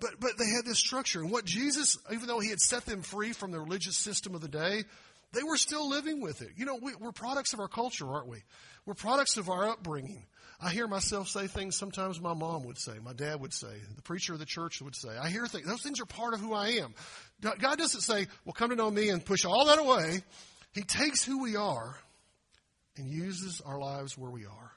But, 0.01 0.19
but 0.19 0.39
they 0.39 0.49
had 0.49 0.65
this 0.65 0.79
structure. 0.79 1.21
And 1.21 1.31
what 1.31 1.45
Jesus, 1.45 1.99
even 2.13 2.27
though 2.27 2.41
he 2.41 2.49
had 2.49 2.61
set 2.61 2.87
them 2.87 3.03
free 3.03 3.33
from 3.33 3.51
the 3.51 3.61
religious 3.61 3.97
system 3.97 4.35
of 4.35 4.41
the 4.41 4.49
day, 4.49 4.85
they 5.33 5.43
were 5.43 5.57
still 5.57 5.89
living 5.89 6.21
with 6.21 6.43
it. 6.43 6.51
You 6.57 6.67
know, 6.67 6.79
we, 6.81 6.95
we're 6.97 7.13
products 7.13 7.53
of 7.53 7.61
our 7.61 7.69
culture, 7.69 8.09
aren't 8.09 8.29
we? 8.29 8.43
We're 8.85 8.95
products 8.95 9.37
of 9.37 9.49
our 9.49 9.69
upbringing. 9.69 10.27
I 10.61 10.71
hear 10.71 10.87
myself 10.87 11.29
say 11.29 11.47
things 11.47 11.77
sometimes 11.77 12.21
my 12.21 12.35
mom 12.35 12.65
would 12.65 12.79
say, 12.79 12.93
my 13.03 13.13
dad 13.13 13.41
would 13.41 13.55
say, 13.55 13.81
the 13.97 14.03
preacher 14.03 14.35
of 14.35 14.39
the 14.39 14.47
church 14.47 14.83
would 14.83 14.97
say. 14.97 15.09
I 15.17 15.31
hear 15.31 15.47
things. 15.47 15.67
Those 15.67 15.83
things 15.83 16.01
are 16.01 16.07
part 16.07 16.35
of 16.35 16.41
who 16.41 16.53
I 16.53 16.69
am. 16.83 16.95
God 17.41 17.79
doesn't 17.79 18.03
say, 18.03 18.27
well, 18.45 18.53
come 18.53 18.71
to 18.71 18.77
know 18.77 18.91
me 18.91 19.09
and 19.09 19.25
push 19.25 19.45
all 19.45 19.67
that 19.67 19.79
away. 19.79 20.23
He 20.73 20.83
takes 20.83 21.25
who 21.25 21.43
we 21.43 21.57
are 21.57 21.97
and 22.97 23.09
uses 23.09 23.63
our 23.65 23.79
lives 23.79 24.19
where 24.19 24.31
we 24.31 24.45
are. 24.45 24.73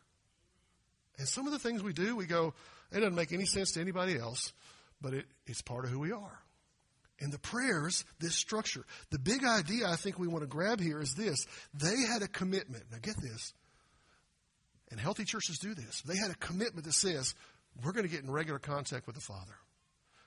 And 1.17 1.27
some 1.27 1.47
of 1.47 1.53
the 1.53 1.59
things 1.59 1.83
we 1.83 1.93
do, 1.93 2.15
we 2.15 2.25
go, 2.25 2.53
it 2.91 2.99
doesn't 2.99 3.15
make 3.15 3.33
any 3.33 3.45
sense 3.45 3.71
to 3.73 3.81
anybody 3.81 4.17
else, 4.17 4.53
but 5.01 5.13
it, 5.13 5.25
it's 5.45 5.61
part 5.61 5.85
of 5.85 5.91
who 5.91 5.99
we 5.99 6.11
are. 6.11 6.42
And 7.23 7.31
the 7.31 7.39
prayers, 7.39 8.03
this 8.19 8.35
structure. 8.35 8.85
The 9.09 9.17
big 9.17 9.45
idea 9.45 9.87
I 9.87 9.95
think 9.95 10.19
we 10.19 10.27
want 10.27 10.43
to 10.43 10.47
grab 10.47 10.81
here 10.81 10.99
is 10.99 11.13
this. 11.13 11.47
They 11.73 11.95
had 12.11 12.21
a 12.21 12.27
commitment. 12.27 12.83
Now 12.91 12.97
get 13.01 13.15
this. 13.21 13.53
And 14.91 14.99
healthy 14.99 15.23
churches 15.23 15.57
do 15.57 15.73
this. 15.73 16.01
They 16.01 16.17
had 16.17 16.31
a 16.31 16.35
commitment 16.35 16.85
that 16.85 16.93
says, 16.93 17.33
we're 17.81 17.93
going 17.93 18.05
to 18.05 18.11
get 18.11 18.23
in 18.23 18.29
regular 18.29 18.59
contact 18.59 19.07
with 19.07 19.15
the 19.15 19.21
Father. 19.21 19.55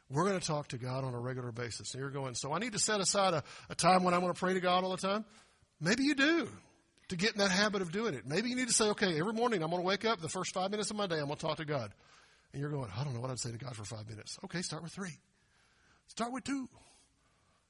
We're 0.09 0.25
going 0.25 0.41
to 0.41 0.47
talk 0.47 0.69
to 0.69 0.79
God 0.79 1.05
on 1.05 1.13
a 1.13 1.21
regular 1.21 1.53
basis. 1.53 1.93
And 1.93 2.01
you're 2.01 2.11
going, 2.11 2.35
so 2.35 2.55
I 2.55 2.61
need 2.61 2.73
to 2.73 2.79
set 2.79 3.01
aside 3.01 3.35
a, 3.35 3.45
a 3.69 3.75
time 3.75 4.03
when 4.03 4.15
I'm 4.15 4.21
going 4.21 4.33
to 4.33 4.39
pray 4.39 4.55
to 4.55 4.61
God 4.61 4.83
all 4.83 4.91
the 4.91 4.97
time? 4.97 5.27
Maybe 5.79 6.05
you 6.05 6.15
do 6.15 6.49
to 7.11 7.17
get 7.17 7.33
in 7.33 7.39
that 7.41 7.51
habit 7.51 7.83
of 7.83 7.93
doing 7.93 8.15
it. 8.15 8.27
Maybe 8.27 8.49
you 8.49 8.57
need 8.57 8.69
to 8.69 8.75
say, 8.75 8.87
okay, 8.87 9.19
every 9.21 9.35
morning 9.35 9.63
I'm 9.63 9.69
going 9.69 9.83
to 9.83 9.87
wake 9.87 10.07
up, 10.07 10.23
the 10.23 10.31
first 10.31 10.55
five 10.55 10.71
minutes 10.71 10.91
of 10.91 10.97
my 10.97 11.07
day, 11.07 11.19
I'm 11.19 11.27
going 11.27 11.37
to 11.37 11.47
talk 11.47 11.59
to 11.59 11.67
God. 11.67 11.93
And 12.55 12.63
you're 12.63 12.71
going, 12.71 12.89
I 12.97 13.05
don't 13.05 13.13
know 13.13 13.21
what 13.21 13.31
I'd 13.31 13.39
say 13.39 13.53
to 13.53 13.59
God 13.59 13.77
for 13.77 13.85
five 13.85 14.09
minutes. 14.09 14.39
Okay, 14.45 14.63
start 14.63 14.83
with 14.83 14.93
three. 14.93 15.19
Start 16.09 16.33
with 16.33 16.45
two. 16.45 16.69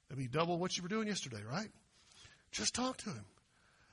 That'd 0.09 0.23
be 0.23 0.29
double 0.29 0.57
what 0.57 0.77
you 0.77 0.83
were 0.83 0.89
doing 0.89 1.07
yesterday, 1.07 1.41
right? 1.49 1.69
Just 2.51 2.73
talk 2.73 2.97
to 2.97 3.09
him 3.09 3.25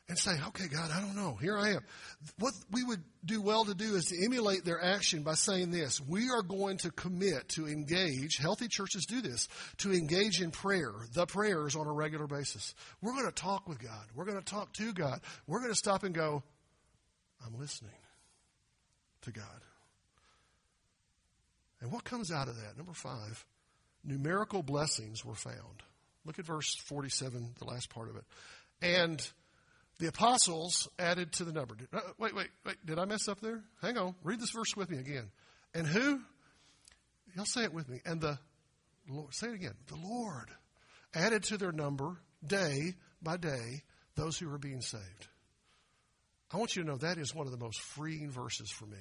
and 0.08 0.18
say, 0.18 0.32
okay, 0.48 0.68
God, 0.68 0.90
I 0.92 1.00
don't 1.00 1.16
know. 1.16 1.36
Here 1.40 1.56
I 1.56 1.70
am. 1.70 1.80
What 2.38 2.52
we 2.70 2.84
would 2.84 3.02
do 3.24 3.40
well 3.40 3.64
to 3.64 3.74
do 3.74 3.94
is 3.94 4.06
to 4.06 4.24
emulate 4.24 4.64
their 4.64 4.82
action 4.82 5.22
by 5.22 5.34
saying 5.34 5.70
this. 5.70 5.98
We 6.00 6.28
are 6.28 6.42
going 6.42 6.76
to 6.78 6.90
commit 6.90 7.48
to 7.50 7.66
engage, 7.66 8.36
healthy 8.36 8.68
churches 8.68 9.06
do 9.06 9.22
this, 9.22 9.48
to 9.78 9.92
engage 9.92 10.42
in 10.42 10.50
prayer, 10.50 10.92
the 11.14 11.24
prayers 11.24 11.74
on 11.74 11.86
a 11.86 11.92
regular 11.92 12.26
basis. 12.26 12.74
We're 13.00 13.14
going 13.14 13.26
to 13.26 13.32
talk 13.32 13.66
with 13.66 13.78
God. 13.78 14.04
We're 14.14 14.26
going 14.26 14.38
to 14.38 14.44
talk 14.44 14.74
to 14.74 14.92
God. 14.92 15.20
We're 15.46 15.60
going 15.60 15.72
to 15.72 15.76
stop 15.76 16.02
and 16.02 16.14
go, 16.14 16.42
I'm 17.44 17.58
listening 17.58 17.90
to 19.22 19.32
God. 19.32 19.44
And 21.80 21.90
what 21.90 22.04
comes 22.04 22.30
out 22.30 22.48
of 22.48 22.56
that? 22.56 22.76
Number 22.76 22.92
five, 22.92 23.44
numerical 24.04 24.62
blessings 24.62 25.24
were 25.24 25.34
found. 25.34 25.82
Look 26.24 26.38
at 26.38 26.46
verse 26.46 26.74
47, 26.86 27.54
the 27.58 27.64
last 27.64 27.90
part 27.90 28.08
of 28.08 28.16
it. 28.16 28.24
And 28.80 29.26
the 29.98 30.08
apostles 30.08 30.88
added 30.98 31.32
to 31.34 31.44
the 31.44 31.52
number. 31.52 31.76
Uh, 31.92 32.00
wait, 32.18 32.34
wait, 32.34 32.48
wait. 32.64 32.76
Did 32.84 32.98
I 32.98 33.04
mess 33.04 33.28
up 33.28 33.40
there? 33.40 33.62
Hang 33.82 33.96
on. 33.98 34.14
Read 34.24 34.40
this 34.40 34.50
verse 34.50 34.76
with 34.76 34.90
me 34.90 34.98
again. 34.98 35.30
And 35.74 35.86
who? 35.86 36.20
Y'all 37.36 37.44
say 37.44 37.64
it 37.64 37.72
with 37.72 37.88
me. 37.88 38.00
And 38.04 38.20
the 38.20 38.38
Lord. 39.08 39.34
Say 39.34 39.48
it 39.48 39.54
again. 39.54 39.74
The 39.88 39.96
Lord 39.96 40.48
added 41.14 41.44
to 41.44 41.58
their 41.58 41.72
number 41.72 42.16
day 42.44 42.94
by 43.22 43.36
day 43.36 43.82
those 44.16 44.38
who 44.38 44.48
were 44.48 44.58
being 44.58 44.80
saved. 44.80 45.28
I 46.52 46.56
want 46.56 46.76
you 46.76 46.82
to 46.82 46.88
know 46.88 46.96
that 46.98 47.18
is 47.18 47.34
one 47.34 47.46
of 47.46 47.52
the 47.52 47.58
most 47.58 47.80
freeing 47.80 48.30
verses 48.30 48.70
for 48.70 48.86
me. 48.86 48.98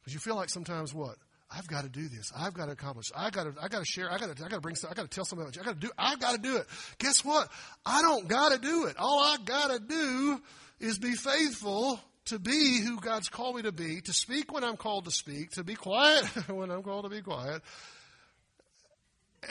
Because 0.00 0.14
you 0.14 0.20
feel 0.20 0.36
like 0.36 0.50
sometimes 0.50 0.94
what? 0.94 1.16
I've 1.50 1.68
got 1.68 1.84
to 1.84 1.88
do 1.88 2.08
this. 2.08 2.32
I've 2.36 2.54
got 2.54 2.66
to 2.66 2.72
accomplish. 2.72 3.06
I 3.14 3.30
got 3.30 3.44
to. 3.44 3.54
I 3.62 3.68
got 3.68 3.78
to 3.78 3.84
share. 3.84 4.10
I 4.10 4.18
got 4.18 4.36
to. 4.36 4.44
I 4.44 4.48
got 4.48 4.56
to 4.56 4.60
bring. 4.60 4.74
Some, 4.74 4.90
I 4.90 4.94
got 4.94 5.02
to 5.02 5.08
tell 5.08 5.24
somebody. 5.24 5.58
I 5.60 5.62
got 5.62 5.80
to 5.80 5.86
do. 5.86 5.92
I 5.96 6.16
got 6.16 6.32
to 6.34 6.40
do 6.40 6.56
it. 6.56 6.66
Guess 6.98 7.24
what? 7.24 7.48
I 7.84 8.02
don't 8.02 8.26
got 8.26 8.52
to 8.52 8.58
do 8.58 8.86
it. 8.86 8.96
All 8.98 9.20
I 9.20 9.36
got 9.44 9.70
to 9.70 9.78
do 9.78 10.40
is 10.80 10.98
be 10.98 11.12
faithful 11.12 12.00
to 12.26 12.38
be 12.40 12.80
who 12.80 12.98
God's 12.98 13.28
called 13.28 13.56
me 13.56 13.62
to 13.62 13.72
be, 13.72 14.00
to 14.00 14.12
speak 14.12 14.52
when 14.52 14.64
I'm 14.64 14.76
called 14.76 15.04
to 15.04 15.12
speak, 15.12 15.50
to 15.52 15.64
be 15.64 15.74
quiet 15.74 16.24
when 16.48 16.70
I'm 16.70 16.82
called 16.82 17.04
to 17.04 17.10
be 17.10 17.22
quiet. 17.22 17.62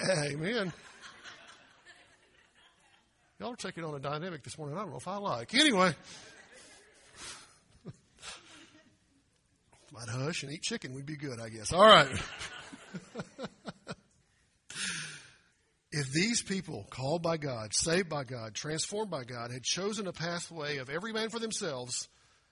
Amen. 0.09 0.73
Y'all 3.39 3.53
are 3.53 3.55
taking 3.55 3.83
on 3.85 3.95
a 3.95 3.99
dynamic 3.99 4.43
this 4.43 4.57
morning 4.57 4.77
I 4.77 4.81
don't 4.81 4.91
know 4.91 4.97
if 4.97 5.07
I 5.07 5.17
like. 5.17 5.53
Anyway. 5.53 5.93
I'd 9.99 10.09
hush 10.09 10.43
and 10.43 10.51
eat 10.51 10.61
chicken. 10.61 10.93
We'd 10.93 11.05
be 11.05 11.17
good, 11.17 11.39
I 11.39 11.49
guess. 11.49 11.71
All 11.71 11.85
right. 11.85 12.07
if 15.91 16.11
these 16.11 16.41
people, 16.41 16.85
called 16.89 17.21
by 17.21 17.37
God, 17.37 17.73
saved 17.73 18.09
by 18.09 18.23
God, 18.23 18.53
transformed 18.53 19.11
by 19.11 19.23
God, 19.23 19.51
had 19.51 19.63
chosen 19.63 20.07
a 20.07 20.13
pathway 20.13 20.77
of 20.77 20.89
every 20.89 21.13
man 21.13 21.29
for 21.29 21.39
themselves, 21.39 22.07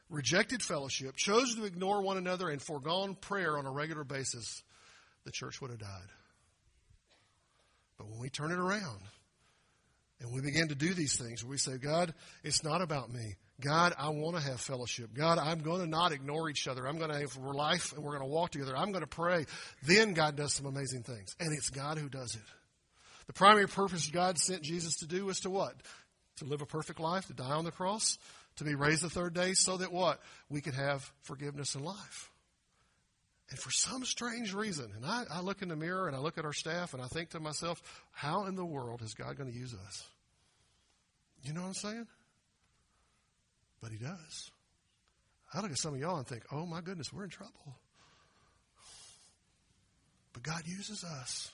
rejected 0.10 0.62
fellowship, 0.62 1.16
chosen 1.16 1.62
to 1.62 1.66
ignore 1.66 2.02
one 2.02 2.18
another, 2.18 2.50
and 2.50 2.62
foregone 2.62 3.16
prayer 3.16 3.58
on 3.58 3.66
a 3.66 3.72
regular 3.72 4.04
basis, 4.04 4.62
the 5.26 5.32
church 5.32 5.60
would 5.62 5.72
have 5.72 5.80
died. 5.80 6.10
But 7.98 8.10
when 8.10 8.20
we 8.20 8.30
turn 8.30 8.52
it 8.52 8.60
around 8.60 9.00
and 10.20 10.34
we 10.34 10.42
begin 10.42 10.70
to 10.70 10.76
do 10.76 10.94
these 10.94 11.18
things, 11.18 11.44
we 11.44 11.58
say, 11.58 11.78
God, 11.78 12.14
it's 12.44 12.64
not 12.64 12.82
about 12.82 13.12
me. 13.12 13.36
God, 13.64 13.94
I 13.98 14.10
want 14.10 14.36
to 14.36 14.42
have 14.42 14.60
fellowship. 14.60 15.14
God, 15.14 15.38
I'm 15.38 15.60
going 15.60 15.80
to 15.80 15.88
not 15.88 16.12
ignore 16.12 16.50
each 16.50 16.68
other. 16.68 16.86
I'm 16.86 16.98
going 16.98 17.12
to 17.12 17.20
have 17.20 17.38
life 17.38 17.94
and 17.94 18.04
we're 18.04 18.18
going 18.18 18.30
to 18.30 18.34
walk 18.34 18.52
together. 18.52 18.76
I'm 18.76 18.92
going 18.92 19.04
to 19.04 19.08
pray. 19.08 19.46
Then 19.84 20.14
God 20.14 20.36
does 20.36 20.54
some 20.54 20.66
amazing 20.66 21.04
things. 21.04 21.36
And 21.40 21.54
it's 21.54 21.70
God 21.70 21.98
who 21.98 22.10
does 22.10 22.36
it. 22.36 22.42
The 23.28 23.34
primary 23.34 23.68
purpose 23.68 24.10
God 24.10 24.38
sent 24.38 24.64
Jesus 24.64 24.98
to 24.98 25.08
do 25.08 25.26
was 25.26 25.40
to 25.42 25.50
what? 25.50 25.76
To 26.38 26.46
live 26.46 26.62
a 26.62 26.66
perfect 26.66 27.00
life, 27.00 27.28
to 27.28 27.34
die 27.34 27.52
on 27.52 27.64
the 27.64 27.72
cross, 27.72 28.18
to 28.58 28.66
be 28.66 28.76
raised 28.76 29.02
the 29.02 29.10
third 29.10 29.34
day, 29.34 29.54
so 29.54 29.78
that 29.78 29.94
what? 29.94 30.20
We 30.50 30.60
could 30.60 30.76
have 30.76 31.10
forgiveness 31.22 31.76
and 31.76 31.86
life. 31.86 32.32
And 33.50 33.60
for 33.60 33.72
some 33.72 34.04
strange 34.04 34.54
reason, 34.54 34.92
and 34.96 35.06
I, 35.06 35.24
I 35.32 35.42
look 35.42 35.62
in 35.62 35.70
the 35.70 35.76
mirror 35.76 36.08
and 36.08 36.16
I 36.16 36.20
look 36.20 36.38
at 36.38 36.44
our 36.44 36.54
staff 36.54 36.94
and 36.94 37.02
I 37.02 37.08
think 37.08 37.30
to 37.30 37.40
myself, 37.40 37.82
how 38.12 38.46
in 38.46 38.56
the 38.56 38.66
world 38.66 39.02
is 39.02 39.14
God 39.14 39.38
going 39.38 39.52
to 39.52 39.58
use 39.58 39.74
us? 39.74 40.04
You 41.44 41.54
know 41.54 41.62
what 41.62 41.68
I'm 41.68 41.74
saying? 41.76 42.08
But 43.84 43.92
he 43.92 43.98
does. 43.98 44.52
I 45.54 45.60
look 45.60 45.70
at 45.70 45.78
some 45.78 45.94
of 45.94 46.00
y'all 46.00 46.16
and 46.16 46.26
think, 46.26 46.44
oh 46.54 46.66
my 46.66 46.80
goodness, 46.80 47.12
we're 47.12 47.26
in 47.26 47.30
trouble. 47.30 47.76
But 50.32 50.42
God 50.42 50.62
uses 50.66 51.04
us 51.04 51.52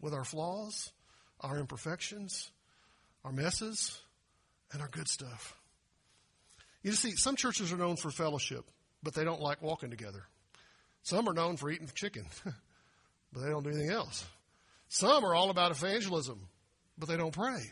with 0.00 0.12
our 0.12 0.24
flaws, 0.24 0.90
our 1.40 1.56
imperfections, 1.58 2.50
our 3.24 3.30
messes, 3.30 4.02
and 4.72 4.82
our 4.82 4.88
good 4.88 5.06
stuff. 5.06 5.56
You 6.82 6.92
see, 6.92 7.12
some 7.12 7.36
churches 7.36 7.72
are 7.72 7.76
known 7.76 7.96
for 7.96 8.10
fellowship, 8.10 8.64
but 9.04 9.14
they 9.14 9.22
don't 9.22 9.40
like 9.40 9.62
walking 9.62 9.90
together. 9.90 10.24
Some 11.04 11.28
are 11.28 11.32
known 11.32 11.56
for 11.56 11.70
eating 11.70 11.88
chicken, 11.94 12.26
but 13.32 13.40
they 13.40 13.48
don't 13.48 13.62
do 13.62 13.70
anything 13.70 13.90
else. 13.90 14.24
Some 14.88 15.24
are 15.24 15.34
all 15.34 15.50
about 15.50 15.70
evangelism, 15.70 16.40
but 16.98 17.08
they 17.08 17.16
don't 17.16 17.32
pray. 17.32 17.62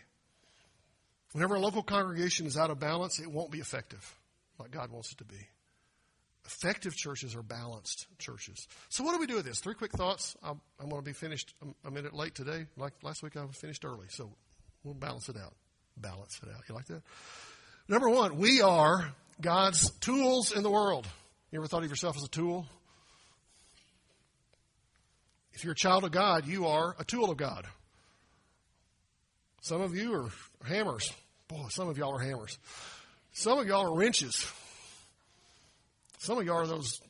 Whenever 1.35 1.57
a 1.57 1.59
local 1.59 1.83
congregation 1.83 2.47
is 2.47 2.57
out 2.57 2.70
of 2.70 2.79
balance, 2.79 3.18
it 3.18 3.29
won't 3.29 3.51
be 3.51 3.59
effective 3.59 4.16
like 4.61 4.70
God 4.70 4.92
wants 4.92 5.11
it 5.11 5.18
to 5.18 5.25
be. 5.25 5.49
Effective 6.47 6.94
churches 6.94 7.35
are 7.35 7.42
balanced 7.42 8.07
churches. 8.18 8.68
So, 8.88 9.03
what 9.03 9.14
do 9.14 9.18
we 9.18 9.27
do 9.27 9.35
with 9.35 9.44
this? 9.44 9.59
Three 9.59 9.75
quick 9.75 9.90
thoughts. 9.92 10.37
I'm, 10.44 10.61
I'm 10.79 10.88
going 10.88 11.03
to 11.03 11.05
be 11.05 11.12
finished 11.12 11.53
a 11.85 11.90
minute 11.90 12.14
late 12.14 12.37
today. 12.37 12.66
Like 12.77 12.92
last 13.03 13.25
week, 13.25 13.37
I 13.37 13.44
was 13.44 13.57
finished 13.57 13.85
early. 13.85 14.07
So, 14.11 14.31
we'll 14.85 14.94
balance 14.94 15.29
it 15.29 15.37
out. 15.37 15.55
Balance 15.97 16.38
it 16.40 16.51
out. 16.51 16.62
You 16.68 16.75
like 16.77 16.87
that? 16.87 17.03
Number 17.88 18.09
one, 18.09 18.37
we 18.37 18.62
are 18.62 19.11
God's 19.40 19.90
tools 19.99 20.53
in 20.53 20.62
the 20.62 20.70
world. 20.70 21.05
You 21.51 21.59
ever 21.59 21.66
thought 21.66 21.83
of 21.83 21.90
yourself 21.90 22.16
as 22.16 22.23
a 22.23 22.29
tool? 22.29 22.64
If 25.53 25.64
you're 25.64 25.73
a 25.73 25.77
child 25.77 26.05
of 26.05 26.12
God, 26.12 26.47
you 26.47 26.66
are 26.66 26.94
a 26.97 27.05
tool 27.05 27.31
of 27.31 27.37
God. 27.38 27.66
Some 29.62 29.81
of 29.81 29.97
you 29.97 30.14
are 30.14 30.31
hammers. 30.64 31.12
Boy, 31.54 31.68
some 31.68 31.88
of 31.88 31.96
y'all 31.96 32.16
are 32.16 32.18
hammers. 32.18 32.58
Some 33.32 33.58
of 33.58 33.66
y'all 33.66 33.86
are 33.86 33.96
wrenches. 33.96 34.50
Some 36.18 36.38
of 36.38 36.44
y'all 36.44 36.56
are 36.56 36.66
those 36.66 37.00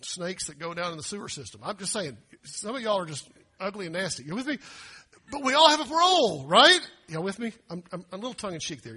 snakes 0.00 0.46
that 0.46 0.58
go 0.58 0.72
down 0.72 0.92
in 0.92 0.96
the 0.96 1.02
sewer 1.02 1.28
system. 1.28 1.60
I'm 1.62 1.76
just 1.76 1.92
saying, 1.92 2.16
some 2.44 2.74
of 2.74 2.80
y'all 2.80 2.98
are 2.98 3.04
just 3.04 3.28
ugly 3.58 3.86
and 3.86 3.94
nasty. 3.94 4.24
You 4.24 4.34
with 4.34 4.46
me? 4.46 4.58
But 5.30 5.44
we 5.44 5.52
all 5.52 5.68
have 5.68 5.80
a 5.80 5.94
role, 5.94 6.46
right? 6.46 6.80
Y'all 7.08 7.22
with 7.22 7.38
me? 7.38 7.52
I'm, 7.68 7.82
I'm, 7.92 8.04
I'm 8.10 8.18
a 8.18 8.22
little 8.22 8.34
tongue 8.34 8.54
in 8.54 8.60
cheek 8.60 8.82
there. 8.82 8.96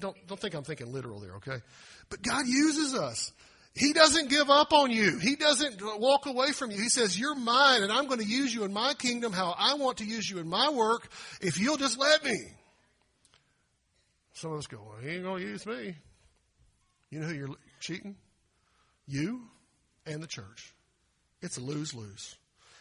Don't, 0.00 0.16
don't 0.26 0.40
think 0.40 0.54
I'm 0.54 0.64
thinking 0.64 0.92
literal 0.92 1.20
there, 1.20 1.36
okay? 1.36 1.62
But 2.10 2.22
God 2.22 2.46
uses 2.46 2.94
us. 2.94 3.32
He 3.74 3.92
doesn't 3.92 4.28
give 4.28 4.50
up 4.50 4.72
on 4.72 4.90
you. 4.90 5.18
He 5.18 5.36
doesn't 5.36 5.80
walk 6.00 6.26
away 6.26 6.50
from 6.50 6.72
you. 6.72 6.78
He 6.78 6.88
says, 6.88 7.18
You're 7.18 7.36
mine, 7.36 7.82
and 7.84 7.92
I'm 7.92 8.06
going 8.06 8.20
to 8.20 8.26
use 8.26 8.52
you 8.52 8.64
in 8.64 8.72
my 8.72 8.92
kingdom 8.94 9.32
how 9.32 9.54
I 9.56 9.74
want 9.74 9.98
to 9.98 10.04
use 10.04 10.28
you 10.28 10.38
in 10.38 10.48
my 10.48 10.68
work 10.70 11.08
if 11.40 11.58
you'll 11.58 11.78
just 11.78 11.98
let 11.98 12.24
me. 12.24 12.38
Some 14.34 14.52
of 14.52 14.58
us 14.58 14.66
go, 14.66 14.78
well, 14.86 14.98
He 15.02 15.10
ain't 15.10 15.24
going 15.24 15.42
to 15.42 15.48
use 15.48 15.66
me. 15.66 15.96
You 17.10 17.20
know 17.20 17.26
who 17.26 17.34
you're 17.34 17.48
cheating? 17.80 18.16
You 19.06 19.42
and 20.06 20.22
the 20.22 20.26
church. 20.26 20.74
It's 21.42 21.58
a 21.58 21.60
lose 21.60 21.94
lose. 21.94 22.36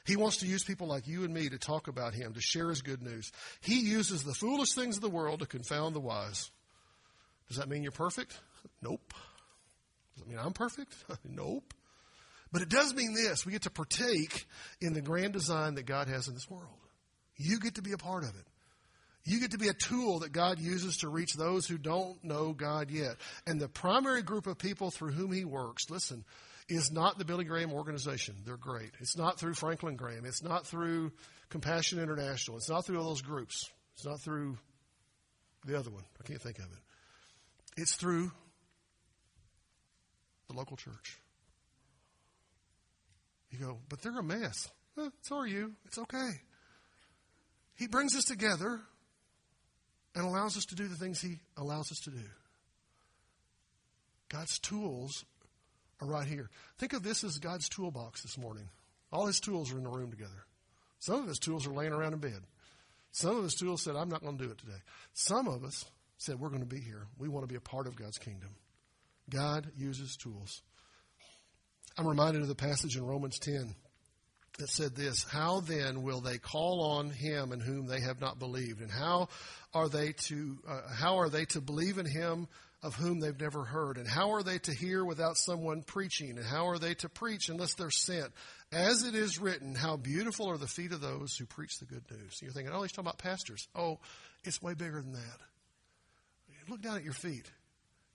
He 0.06 0.16
wants 0.16 0.38
to 0.38 0.48
use 0.48 0.64
people 0.64 0.88
like 0.88 1.08
you 1.08 1.24
and 1.24 1.34
me 1.34 1.50
to 1.50 1.60
talk 1.60 1.88
about 1.88 2.14
Him, 2.14 2.34
to 2.34 2.42
share 2.42 2.70
His 2.70 2.82
good 2.82 3.02
news. 3.02 3.32
He 3.62 3.82
uses 3.82 4.24
the 4.24 4.34
foolish 4.34 4.74
things 4.74 4.96
of 4.96 5.02
the 5.02 5.10
world 5.10 5.40
to 5.40 5.46
confound 5.46 5.96
the 5.96 6.00
wise. 6.00 6.50
Does 7.48 7.58
that 7.58 7.70
mean 7.70 7.84
you're 7.84 7.92
perfect? 7.92 8.40
Nope. 8.82 9.14
Does 10.16 10.24
that 10.24 10.30
mean 10.30 10.40
I'm 10.40 10.54
perfect? 10.54 10.94
nope. 11.24 11.74
But 12.52 12.62
it 12.62 12.70
does 12.70 12.94
mean 12.94 13.14
this 13.14 13.46
we 13.46 13.52
get 13.52 13.64
to 13.64 13.70
partake 13.70 14.46
in 14.80 14.94
the 14.94 15.02
grand 15.02 15.34
design 15.34 15.76
that 15.76 15.86
God 15.86 16.08
has 16.08 16.28
in 16.28 16.34
this 16.34 16.50
world. 16.50 16.66
You 17.38 17.60
get 17.60 17.76
to 17.76 17.82
be 17.82 17.94
a 17.94 17.98
part 17.98 18.24
of 18.24 18.30
it. 18.30 18.48
You 19.24 19.40
get 19.40 19.52
to 19.52 19.58
be 19.58 19.68
a 19.68 19.74
tool 19.74 20.20
that 20.20 20.32
God 20.32 20.60
uses 20.60 20.98
to 20.98 21.10
reach 21.10 21.34
those 21.34 21.68
who 21.68 21.78
don't 21.78 22.24
know 22.24 22.54
God 22.54 22.90
yet. 22.90 23.18
And 23.46 23.60
the 23.60 23.68
primary 23.68 24.24
group 24.24 24.48
of 24.48 24.58
people 24.58 24.90
through 24.90 25.12
whom 25.12 25.32
He 25.32 25.46
works, 25.46 25.90
listen, 25.90 26.26
is 26.68 26.92
not 26.92 27.18
the 27.18 27.26
Billy 27.26 27.44
Graham 27.44 27.72
organization. 27.74 28.36
They're 28.46 28.58
great. 28.58 28.92
It's 29.00 29.18
not 29.18 29.40
through 29.40 29.54
Franklin 29.54 29.96
Graham. 29.96 30.26
It's 30.26 30.42
not 30.42 30.66
through 30.66 31.12
Compassion 31.50 32.00
International. 32.00 32.58
It's 32.58 32.70
not 32.70 32.86
through 32.86 33.00
all 33.00 33.10
those 33.10 33.22
groups. 33.22 33.70
It's 33.94 34.06
not 34.06 34.22
through 34.22 34.58
the 35.66 35.78
other 35.78 35.92
one. 35.92 36.04
I 36.20 36.24
can't 36.24 36.42
think 36.42 36.58
of 36.58 36.66
it. 36.66 36.80
It's 37.78 37.96
through 37.96 38.32
the 40.48 40.56
local 40.56 40.78
church. 40.78 41.20
You 43.52 43.60
go, 43.60 43.78
but 43.90 44.02
they're 44.02 44.18
a 44.18 44.24
mess. 44.24 44.70
Eh, 44.98 45.10
so 45.22 45.38
are 45.38 45.48
you. 45.48 45.74
It's 45.86 45.98
okay. 45.98 46.32
He 47.76 47.88
brings 47.88 48.16
us 48.16 48.26
together 48.26 48.82
and 50.15 50.26
allows 50.26 50.58
us 50.58 50.65
to 50.65 50.76
do 50.76 50.88
the 50.88 50.95
things 50.95 51.21
He 51.21 51.39
allows 51.58 51.91
us 51.91 52.00
to 52.02 52.12
do. 52.12 52.24
God's 54.30 54.60
tools 54.60 55.26
are 56.02 56.08
right 56.08 56.28
here. 56.28 56.50
Think 56.78 56.93
of 56.93 57.04
this 57.04 57.24
as 57.24 57.38
God's 57.38 57.69
toolbox 57.69 58.21
this 58.21 58.38
morning. 58.38 58.69
All 59.12 59.28
His 59.28 59.39
tools 59.39 59.71
are 59.71 59.78
in 59.78 59.84
the 59.84 59.89
room 59.89 60.12
together. 60.12 60.45
Some 61.00 61.21
of 61.21 61.28
His 61.28 61.39
tools 61.39 61.67
are 61.67 61.74
laying 61.74 61.91
around 61.91 62.13
in 62.13 62.19
bed. 62.19 62.41
Some 63.12 63.38
of 63.38 63.43
His 63.43 63.56
tools 63.56 63.84
said, 63.84 63.95
I'm 63.95 64.10
not 64.10 64.21
going 64.21 64.38
to 64.38 64.43
do 64.45 64.52
it 64.52 64.58
today. 64.58 64.80
Some 65.13 65.47
of 65.47 65.63
us 65.63 65.86
said, 66.17 66.39
We're 66.39 66.50
going 66.50 66.62
to 66.62 66.65
be 66.65 66.80
here. 66.80 67.08
We 67.17 67.28
want 67.28 67.43
to 67.43 67.52
be 67.52 67.58
a 67.58 67.62
part 67.62 67.88
of 67.88 67.95
God's 67.95 68.17
kingdom. 68.17 68.50
God 69.30 69.67
uses 69.78 70.15
tools. 70.15 70.62
I'm 71.97 72.08
reminded 72.08 72.41
of 72.41 72.47
the 72.47 72.56
passage 72.56 72.95
in 72.95 73.06
Romans 73.06 73.38
10 73.39 73.76
that 74.58 74.70
said 74.70 74.96
this 74.96 75.24
How 75.24 75.62
then 75.62 76.04
will 76.04 76.22
they 76.22 76.38
call 76.38 76.98
on 76.98 77.10
him 77.10 77.52
in 77.52 77.60
whom 77.60 77.88
they 77.88 78.02
have 78.02 78.22
not 78.22 78.40
believed? 78.40 78.82
And 78.82 78.92
how 78.92 79.30
are 79.74 79.90
they 79.90 80.14
to, 80.28 80.58
uh, 80.68 80.82
how 80.94 81.20
are 81.20 81.30
they 81.30 81.46
to 81.46 81.62
believe 81.62 81.98
in 81.98 82.06
him 82.06 82.48
of 82.84 82.96
whom 82.96 83.20
they've 83.20 83.40
never 83.40 83.64
heard? 83.64 83.98
And 83.98 84.08
how 84.08 84.32
are 84.32 84.44
they 84.44 84.58
to 84.60 84.74
hear 84.74 85.06
without 85.06 85.38
someone 85.38 85.84
preaching? 85.84 86.38
And 86.38 86.46
how 86.46 86.68
are 86.68 86.80
they 86.80 86.94
to 86.96 87.10
preach 87.10 87.50
unless 87.50 87.76
they're 87.76 87.92
sent? 87.92 88.32
As 88.72 89.04
it 89.04 89.16
is 89.16 89.40
written, 89.40 89.76
how 89.76 89.98
beautiful 89.98 90.50
are 90.50 90.58
the 90.58 90.68
feet 90.68 90.92
of 90.92 91.02
those 91.02 91.36
who 91.36 91.46
preach 91.46 91.78
the 91.80 91.86
good 91.86 92.04
news. 92.10 92.40
You're 92.42 92.52
thinking, 92.52 92.74
oh, 92.74 92.82
he's 92.82 92.92
talking 92.92 93.08
about 93.08 93.20
pastors. 93.20 93.68
Oh, 93.76 94.00
it's 94.44 94.62
way 94.62 94.74
bigger 94.74 95.02
than 95.02 95.14
that. 95.14 95.40
Look 96.70 96.82
down 96.82 96.98
at 96.98 97.04
your 97.04 97.14
feet. 97.14 97.50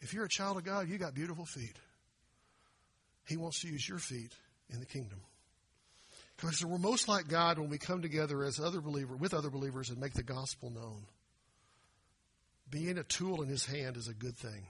If 0.00 0.14
you're 0.14 0.24
a 0.24 0.28
child 0.28 0.56
of 0.56 0.64
God, 0.64 0.88
you 0.88 0.98
got 0.98 1.14
beautiful 1.14 1.44
feet. 1.44 1.76
He 3.26 3.36
wants 3.36 3.60
to 3.60 3.68
use 3.68 3.88
your 3.88 3.98
feet 3.98 4.32
in 4.70 4.80
the 4.80 4.86
kingdom. 4.86 5.20
Because 6.36 6.64
we're 6.64 6.78
most 6.78 7.08
like 7.08 7.28
God 7.28 7.58
when 7.58 7.70
we 7.70 7.78
come 7.78 8.02
together 8.02 8.44
as 8.44 8.60
other 8.60 8.80
believer 8.80 9.16
with 9.16 9.32
other 9.32 9.50
believers 9.50 9.88
and 9.88 9.98
make 9.98 10.12
the 10.12 10.22
gospel 10.22 10.70
known. 10.70 11.06
Being 12.68 12.98
a 12.98 13.04
tool 13.04 13.42
in 13.42 13.48
His 13.48 13.64
hand 13.64 13.96
is 13.96 14.08
a 14.08 14.14
good 14.14 14.36
thing. 14.36 14.66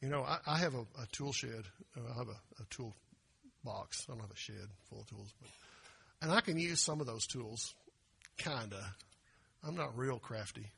You 0.00 0.08
know, 0.08 0.22
I, 0.22 0.38
I 0.46 0.58
have 0.58 0.74
a, 0.74 0.82
a, 1.00 1.06
tool 1.12 1.32
shed. 1.32 1.64
Uh, 1.96 2.12
I 2.14 2.18
have 2.18 2.28
a, 2.28 2.62
a, 2.62 2.66
tool 2.70 2.94
box. 3.64 4.06
I 4.08 4.12
don't 4.12 4.20
have 4.20 4.30
a 4.30 4.36
shed 4.36 4.68
full 4.88 5.00
of 5.00 5.06
tools, 5.08 5.32
but 5.40 5.50
and 6.22 6.30
I 6.30 6.40
can 6.40 6.58
use 6.58 6.80
some 6.80 7.00
of 7.00 7.06
those 7.06 7.26
tools, 7.26 7.74
kinda. 8.36 8.94
I'm 9.64 9.74
not 9.74 9.96
real 9.96 10.18
crafty, 10.18 10.70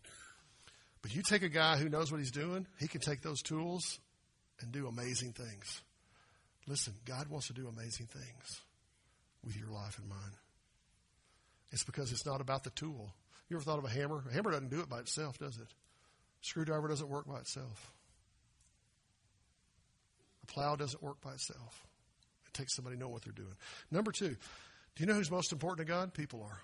but 1.02 1.14
you 1.14 1.22
take 1.22 1.42
a 1.42 1.48
guy 1.48 1.76
who 1.76 1.88
knows 1.88 2.10
what 2.10 2.18
he's 2.18 2.30
doing, 2.32 2.66
he 2.80 2.88
can 2.88 3.00
take 3.00 3.22
those 3.22 3.42
tools 3.42 4.00
and 4.60 4.72
do 4.72 4.86
amazing 4.86 5.32
things. 5.32 5.82
Listen, 6.66 6.94
God 7.04 7.28
wants 7.28 7.48
to 7.48 7.52
do 7.52 7.68
amazing 7.68 8.06
things 8.06 8.60
with 9.44 9.56
your 9.56 9.68
life 9.68 9.98
in 10.02 10.08
mind. 10.08 10.32
It's 11.70 11.84
because 11.84 12.12
it's 12.12 12.26
not 12.26 12.40
about 12.40 12.64
the 12.64 12.70
tool. 12.70 13.14
You 13.48 13.56
ever 13.56 13.64
thought 13.64 13.78
of 13.78 13.84
a 13.84 13.88
hammer? 13.88 14.22
A 14.30 14.32
hammer 14.32 14.50
doesn't 14.50 14.70
do 14.70 14.80
it 14.80 14.88
by 14.88 15.00
itself, 15.00 15.38
does 15.38 15.56
it? 15.56 15.62
A 15.62 16.44
screwdriver 16.44 16.88
doesn't 16.88 17.08
work 17.08 17.26
by 17.26 17.38
itself. 17.38 17.92
A 20.42 20.46
plow 20.46 20.76
doesn't 20.76 21.02
work 21.02 21.20
by 21.20 21.32
itself. 21.32 21.86
It 22.46 22.54
takes 22.54 22.74
somebody 22.74 22.96
to 22.96 23.00
know 23.00 23.08
what 23.08 23.22
they're 23.22 23.32
doing. 23.32 23.54
Number 23.90 24.12
two, 24.12 24.28
do 24.28 24.36
you 24.98 25.06
know 25.06 25.14
who's 25.14 25.30
most 25.30 25.52
important 25.52 25.86
to 25.86 25.90
God? 25.90 26.12
People 26.12 26.42
are. 26.42 26.60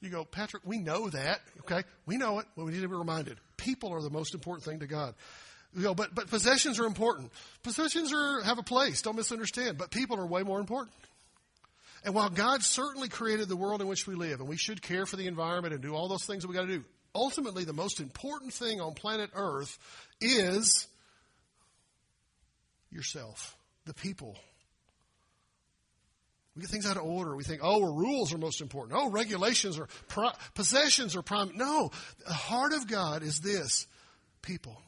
You 0.00 0.10
go, 0.10 0.24
Patrick, 0.24 0.64
we 0.66 0.78
know 0.78 1.08
that, 1.08 1.40
okay? 1.60 1.84
We 2.04 2.16
know 2.16 2.40
it, 2.40 2.46
but 2.56 2.66
we 2.66 2.72
need 2.72 2.82
to 2.82 2.88
be 2.88 2.94
reminded. 2.94 3.38
People 3.56 3.92
are 3.92 4.02
the 4.02 4.10
most 4.10 4.34
important 4.34 4.64
thing 4.64 4.80
to 4.80 4.86
God. 4.86 5.14
You 5.74 5.82
go, 5.82 5.94
but, 5.94 6.14
but 6.14 6.28
possessions 6.28 6.78
are 6.78 6.86
important. 6.86 7.32
Possessions 7.62 8.12
are, 8.12 8.42
have 8.42 8.58
a 8.58 8.62
place, 8.62 9.02
don't 9.02 9.16
misunderstand, 9.16 9.78
but 9.78 9.90
people 9.90 10.18
are 10.18 10.26
way 10.26 10.42
more 10.42 10.60
important. 10.60 10.94
And 12.04 12.14
while 12.14 12.28
God 12.28 12.62
certainly 12.62 13.08
created 13.08 13.48
the 13.48 13.56
world 13.56 13.80
in 13.80 13.88
which 13.88 14.06
we 14.06 14.14
live, 14.14 14.40
and 14.40 14.48
we 14.48 14.56
should 14.56 14.82
care 14.82 15.06
for 15.06 15.16
the 15.16 15.26
environment 15.26 15.74
and 15.74 15.82
do 15.82 15.94
all 15.94 16.06
those 16.06 16.24
things 16.24 16.42
that 16.42 16.48
we 16.48 16.54
got 16.54 16.66
to 16.66 16.78
do, 16.78 16.84
ultimately 17.14 17.64
the 17.64 17.72
most 17.72 17.98
important 17.98 18.52
thing 18.52 18.80
on 18.80 18.94
planet 18.94 19.30
Earth 19.34 19.78
is 20.20 20.86
yourself, 22.90 23.56
the 23.86 23.94
people 23.94 24.36
we 26.54 26.60
get 26.60 26.70
things 26.70 26.86
out 26.86 26.96
of 26.96 27.02
order. 27.02 27.34
We 27.34 27.42
think, 27.42 27.62
oh, 27.64 27.80
well, 27.80 27.94
rules 27.94 28.32
are 28.32 28.38
most 28.38 28.60
important. 28.60 28.96
Oh, 28.96 29.10
regulations 29.10 29.78
are, 29.78 29.88
pro- 30.06 30.30
possessions 30.54 31.16
are 31.16 31.22
prime. 31.22 31.50
No, 31.56 31.90
the 32.24 32.32
heart 32.32 32.72
of 32.72 32.86
God 32.86 33.22
is 33.22 33.40
this 33.40 33.86
people. 34.40 34.80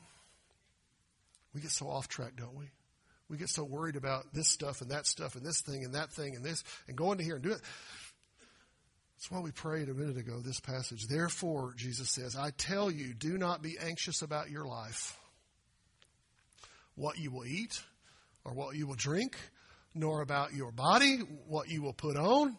We 1.56 1.62
get 1.62 1.70
so 1.70 1.88
off 1.88 2.06
track, 2.06 2.36
don't 2.36 2.54
we? 2.54 2.66
We 3.30 3.38
get 3.38 3.48
so 3.48 3.64
worried 3.64 3.96
about 3.96 4.34
this 4.34 4.46
stuff 4.46 4.82
and 4.82 4.90
that 4.90 5.06
stuff 5.06 5.36
and 5.36 5.44
this 5.44 5.62
thing 5.62 5.84
and 5.84 5.94
that 5.94 6.12
thing 6.12 6.36
and 6.36 6.44
this 6.44 6.62
and 6.86 6.98
go 6.98 7.12
into 7.12 7.24
here 7.24 7.36
and 7.36 7.42
do 7.42 7.52
it. 7.52 7.62
That's 9.16 9.30
why 9.30 9.40
we 9.40 9.52
prayed 9.52 9.88
a 9.88 9.94
minute 9.94 10.18
ago 10.18 10.38
this 10.44 10.60
passage. 10.60 11.06
Therefore, 11.08 11.72
Jesus 11.74 12.10
says, 12.10 12.36
I 12.36 12.50
tell 12.50 12.90
you, 12.90 13.14
do 13.14 13.38
not 13.38 13.62
be 13.62 13.78
anxious 13.80 14.20
about 14.20 14.50
your 14.50 14.66
life, 14.66 15.18
what 16.94 17.16
you 17.18 17.30
will 17.30 17.46
eat 17.46 17.82
or 18.44 18.52
what 18.52 18.76
you 18.76 18.86
will 18.86 18.94
drink 18.94 19.38
nor 19.94 20.20
about 20.20 20.52
your 20.52 20.72
body, 20.72 21.20
what 21.48 21.70
you 21.70 21.80
will 21.80 21.94
put 21.94 22.18
on. 22.18 22.54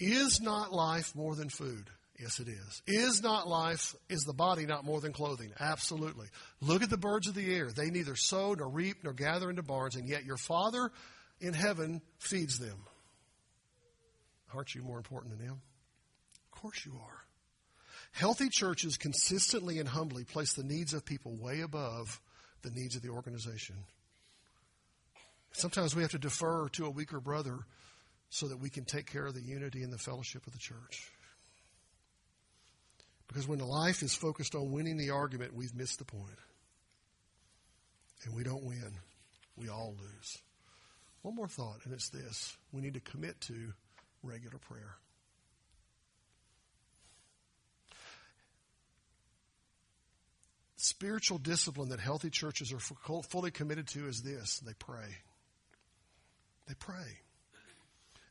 Is 0.00 0.40
not 0.40 0.72
life 0.72 1.14
more 1.14 1.36
than 1.36 1.50
food? 1.50 1.88
Yes, 2.18 2.40
it 2.40 2.48
is. 2.48 2.82
Is 2.86 3.22
not 3.22 3.46
life, 3.46 3.94
is 4.08 4.22
the 4.22 4.32
body 4.32 4.66
not 4.66 4.84
more 4.84 5.00
than 5.00 5.12
clothing? 5.12 5.52
Absolutely. 5.60 6.26
Look 6.60 6.82
at 6.82 6.90
the 6.90 6.96
birds 6.96 7.28
of 7.28 7.34
the 7.34 7.54
air. 7.54 7.70
They 7.70 7.90
neither 7.90 8.16
sow 8.16 8.54
nor 8.54 8.68
reap 8.68 9.04
nor 9.04 9.12
gather 9.12 9.48
into 9.48 9.62
barns, 9.62 9.94
and 9.94 10.08
yet 10.08 10.24
your 10.24 10.36
Father 10.36 10.90
in 11.40 11.54
heaven 11.54 12.02
feeds 12.18 12.58
them. 12.58 12.76
Aren't 14.52 14.74
you 14.74 14.82
more 14.82 14.96
important 14.96 15.36
than 15.36 15.46
them? 15.46 15.60
Of 16.52 16.60
course 16.60 16.84
you 16.84 16.92
are. 17.00 17.24
Healthy 18.12 18.48
churches 18.48 18.96
consistently 18.96 19.78
and 19.78 19.88
humbly 19.88 20.24
place 20.24 20.54
the 20.54 20.64
needs 20.64 20.94
of 20.94 21.04
people 21.04 21.36
way 21.36 21.60
above 21.60 22.20
the 22.62 22.70
needs 22.70 22.96
of 22.96 23.02
the 23.02 23.10
organization. 23.10 23.76
Sometimes 25.52 25.94
we 25.94 26.02
have 26.02 26.10
to 26.12 26.18
defer 26.18 26.68
to 26.70 26.86
a 26.86 26.90
weaker 26.90 27.20
brother 27.20 27.58
so 28.30 28.48
that 28.48 28.58
we 28.58 28.70
can 28.70 28.84
take 28.84 29.06
care 29.06 29.26
of 29.26 29.34
the 29.34 29.42
unity 29.42 29.82
and 29.82 29.92
the 29.92 29.98
fellowship 29.98 30.46
of 30.46 30.52
the 30.52 30.58
church. 30.58 31.10
Because 33.28 33.46
when 33.46 33.60
life 33.60 34.02
is 34.02 34.14
focused 34.14 34.54
on 34.54 34.72
winning 34.72 34.96
the 34.96 35.10
argument, 35.10 35.54
we've 35.54 35.74
missed 35.74 35.98
the 35.98 36.04
point. 36.04 36.38
And 38.24 38.34
we 38.34 38.42
don't 38.42 38.64
win, 38.64 38.92
we 39.56 39.68
all 39.68 39.94
lose. 39.98 40.38
One 41.22 41.36
more 41.36 41.46
thought, 41.46 41.80
and 41.84 41.92
it's 41.92 42.08
this 42.08 42.56
we 42.72 42.80
need 42.80 42.94
to 42.94 43.00
commit 43.00 43.40
to 43.42 43.72
regular 44.22 44.58
prayer. 44.58 44.96
Spiritual 50.76 51.38
discipline 51.38 51.90
that 51.90 52.00
healthy 52.00 52.30
churches 52.30 52.72
are 52.72 53.22
fully 53.22 53.50
committed 53.50 53.88
to 53.88 54.06
is 54.06 54.22
this 54.22 54.60
they 54.60 54.72
pray. 54.78 55.16
They 56.66 56.74
pray. 56.74 57.18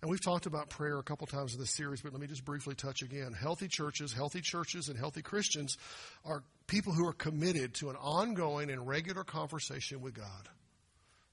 And 0.01 0.12
we've 0.12 0.23
talked 0.23 0.45
about 0.45 0.69
prayer 0.69 0.99
a 0.99 1.03
couple 1.03 1.25
times 1.25 1.53
in 1.55 1.60
this 1.60 1.75
series, 1.75 2.01
but 2.01 2.12
let 2.12 2.21
me 2.21 2.27
just 2.27 2.45
briefly 2.45 2.75
touch 2.75 3.01
again. 3.01 3.33
Healthy 3.33 3.67
churches, 3.67 4.13
healthy 4.13 4.41
churches, 4.41 4.89
and 4.89 4.97
healthy 4.97 5.23
Christians 5.23 5.75
are 6.23 6.43
people 6.67 6.93
who 6.93 7.07
are 7.07 7.13
committed 7.13 7.73
to 7.75 7.89
an 7.89 7.95
ongoing 7.95 8.69
and 8.69 8.88
regular 8.88 9.23
conversation 9.23 10.01
with 10.01 10.13
God. 10.13 10.49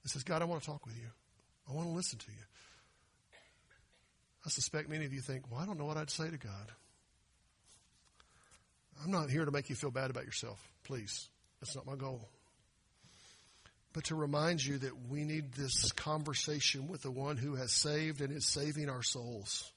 It 0.05 0.11
says, 0.11 0.23
God, 0.23 0.41
I 0.41 0.47
want 0.47 0.63
to 0.63 0.67
talk 0.67 0.87
with 0.87 0.97
you. 0.97 1.09
I 1.69 1.73
want 1.75 1.89
to 1.89 1.95
listen 1.95 2.19
to 2.19 2.31
you. 2.31 2.39
I 4.47 4.51
suspect 4.51 4.89
many 4.89 5.05
of 5.05 5.13
you 5.13 5.21
think, 5.21 5.51
well, 5.51 5.61
I 5.61 5.67
don't 5.67 5.79
know 5.79 5.87
what 5.87 5.97
I'd 5.97 6.11
say 6.11 6.31
to 6.31 6.37
God. 6.37 6.73
I'm 9.03 9.11
not 9.11 9.31
here 9.31 9.45
to 9.45 9.51
make 9.51 9.69
you 9.69 9.77
feel 9.77 9.91
bad 9.91 10.11
about 10.11 10.25
yourself. 10.25 10.59
Please. 10.85 11.29
That's 11.61 11.75
not 11.75 11.87
my 11.87 11.97
goal. 11.97 12.29
But 13.95 14.05
to 14.07 14.17
remind 14.17 14.63
you 14.63 14.77
that 14.79 15.09
we 15.09 15.25
need 15.25 15.53
this 15.53 15.93
conversation 15.93 16.89
with 16.89 17.03
the 17.03 17.13
one 17.13 17.37
who 17.37 17.55
has 17.55 17.73
saved 17.73 18.21
and 18.21 18.37
is 18.37 18.45
saving 18.45 18.91
our 18.91 19.05
souls. 19.05 19.71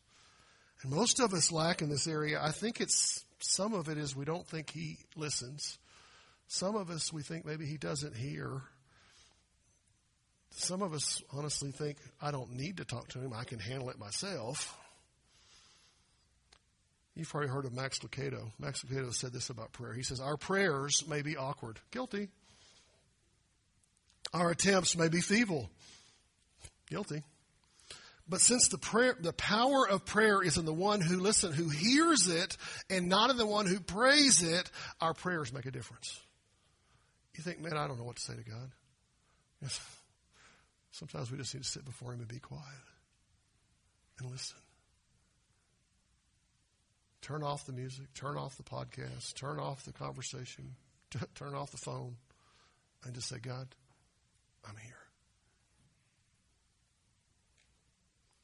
And 0.82 0.91
most 0.91 1.19
of 1.19 1.34
us 1.34 1.51
lack 1.51 1.82
in 1.82 1.89
this 1.89 2.08
area. 2.08 2.41
I 2.41 2.51
think 2.51 2.82
it's 2.82 3.23
some 3.39 3.73
of 3.73 3.89
it 3.89 3.97
is 3.99 4.15
we 4.15 4.25
don't 4.25 4.45
think 4.45 4.71
he 4.71 4.97
listens. 5.15 5.77
Some 6.47 6.75
of 6.75 6.89
us 6.89 7.13
we 7.13 7.21
think 7.21 7.45
maybe 7.45 7.67
he 7.67 7.77
doesn't 7.77 8.15
hear. 8.15 8.63
Some 10.49 10.82
of 10.82 10.93
us 10.93 11.21
honestly 11.32 11.71
think 11.71 11.97
I 12.19 12.32
don't 12.32 12.53
need 12.53 12.77
to 12.77 12.86
talk 12.86 13.10
to 13.10 13.19
him. 13.19 13.34
I 13.34 13.43
can 13.43 13.60
handle 13.60 13.91
it 13.91 13.99
myself. 13.99 14.75
You've 17.15 17.30
probably 17.30 17.49
heard 17.49 17.65
of 17.65 17.73
Max 17.73 17.99
Lucado. 17.99 18.51
Max 18.58 18.84
Lucado 18.84 19.13
said 19.13 19.34
this 19.34 19.51
about 19.51 19.73
prayer. 19.73 19.93
He 19.93 20.03
says, 20.03 20.19
Our 20.19 20.38
prayers 20.38 21.03
may 21.08 21.21
be 21.21 21.38
awkward. 21.38 21.80
Guilty. 21.91 22.30
Our 24.34 24.52
attempts 24.52 24.98
may 24.98 25.10
be 25.10 25.22
feeble. 25.22 25.70
Guilty. 26.90 27.24
But 28.30 28.42
since 28.42 28.68
the 28.68 28.78
prayer, 28.78 29.16
the 29.20 29.34
power 29.34 29.88
of 29.88 30.06
prayer 30.06 30.42
is 30.42 30.58
in 30.58 30.66
the 30.66 30.74
one 30.74 31.00
who 31.00 31.20
listen, 31.20 31.54
who 31.54 31.70
hears 31.70 32.28
it, 32.28 32.58
and 32.90 33.08
not 33.08 33.30
in 33.30 33.38
the 33.38 33.46
one 33.46 33.66
who 33.66 33.80
prays 33.80 34.44
it, 34.44 34.70
our 35.00 35.13
prayers 35.13 35.54
make 35.54 35.66
a 35.66 35.72
difference. 35.72 36.20
You 37.36 37.44
think, 37.44 37.62
man, 37.62 37.78
I 37.78 37.88
don't 37.88 37.98
know 37.98 38.04
what 38.04 38.18
to 38.18 38.22
say 38.22 38.36
to 38.36 38.44
God. 38.44 38.72
Yes. 39.62 39.80
Sometimes 40.92 41.32
we 41.32 41.38
just 41.38 41.54
need 41.54 41.63
to 41.63 41.70
sit 41.70 41.86
before 41.86 42.12
Him 42.12 42.20
and 42.20 42.28
be 42.28 42.40
quiet 42.40 42.63
and 44.20 44.30
listen. 44.30 44.58
Turn 47.22 47.44
off 47.44 47.66
the 47.66 47.74
music, 47.74 48.13
turn 48.13 48.38
off 48.38 48.58
the 48.58 48.63
podcast, 48.63 49.36
turn 49.36 49.60
off 49.60 49.84
the 49.86 49.94
conversation, 49.94 50.76
t- 51.12 51.20
turn 51.36 51.54
off 51.54 51.72
the 51.72 51.78
phone, 51.78 52.16
and 53.06 53.13
just 53.13 53.30
say, 53.30 53.38
God, 53.38 53.68
I'm 54.67 54.75
here. 54.77 54.93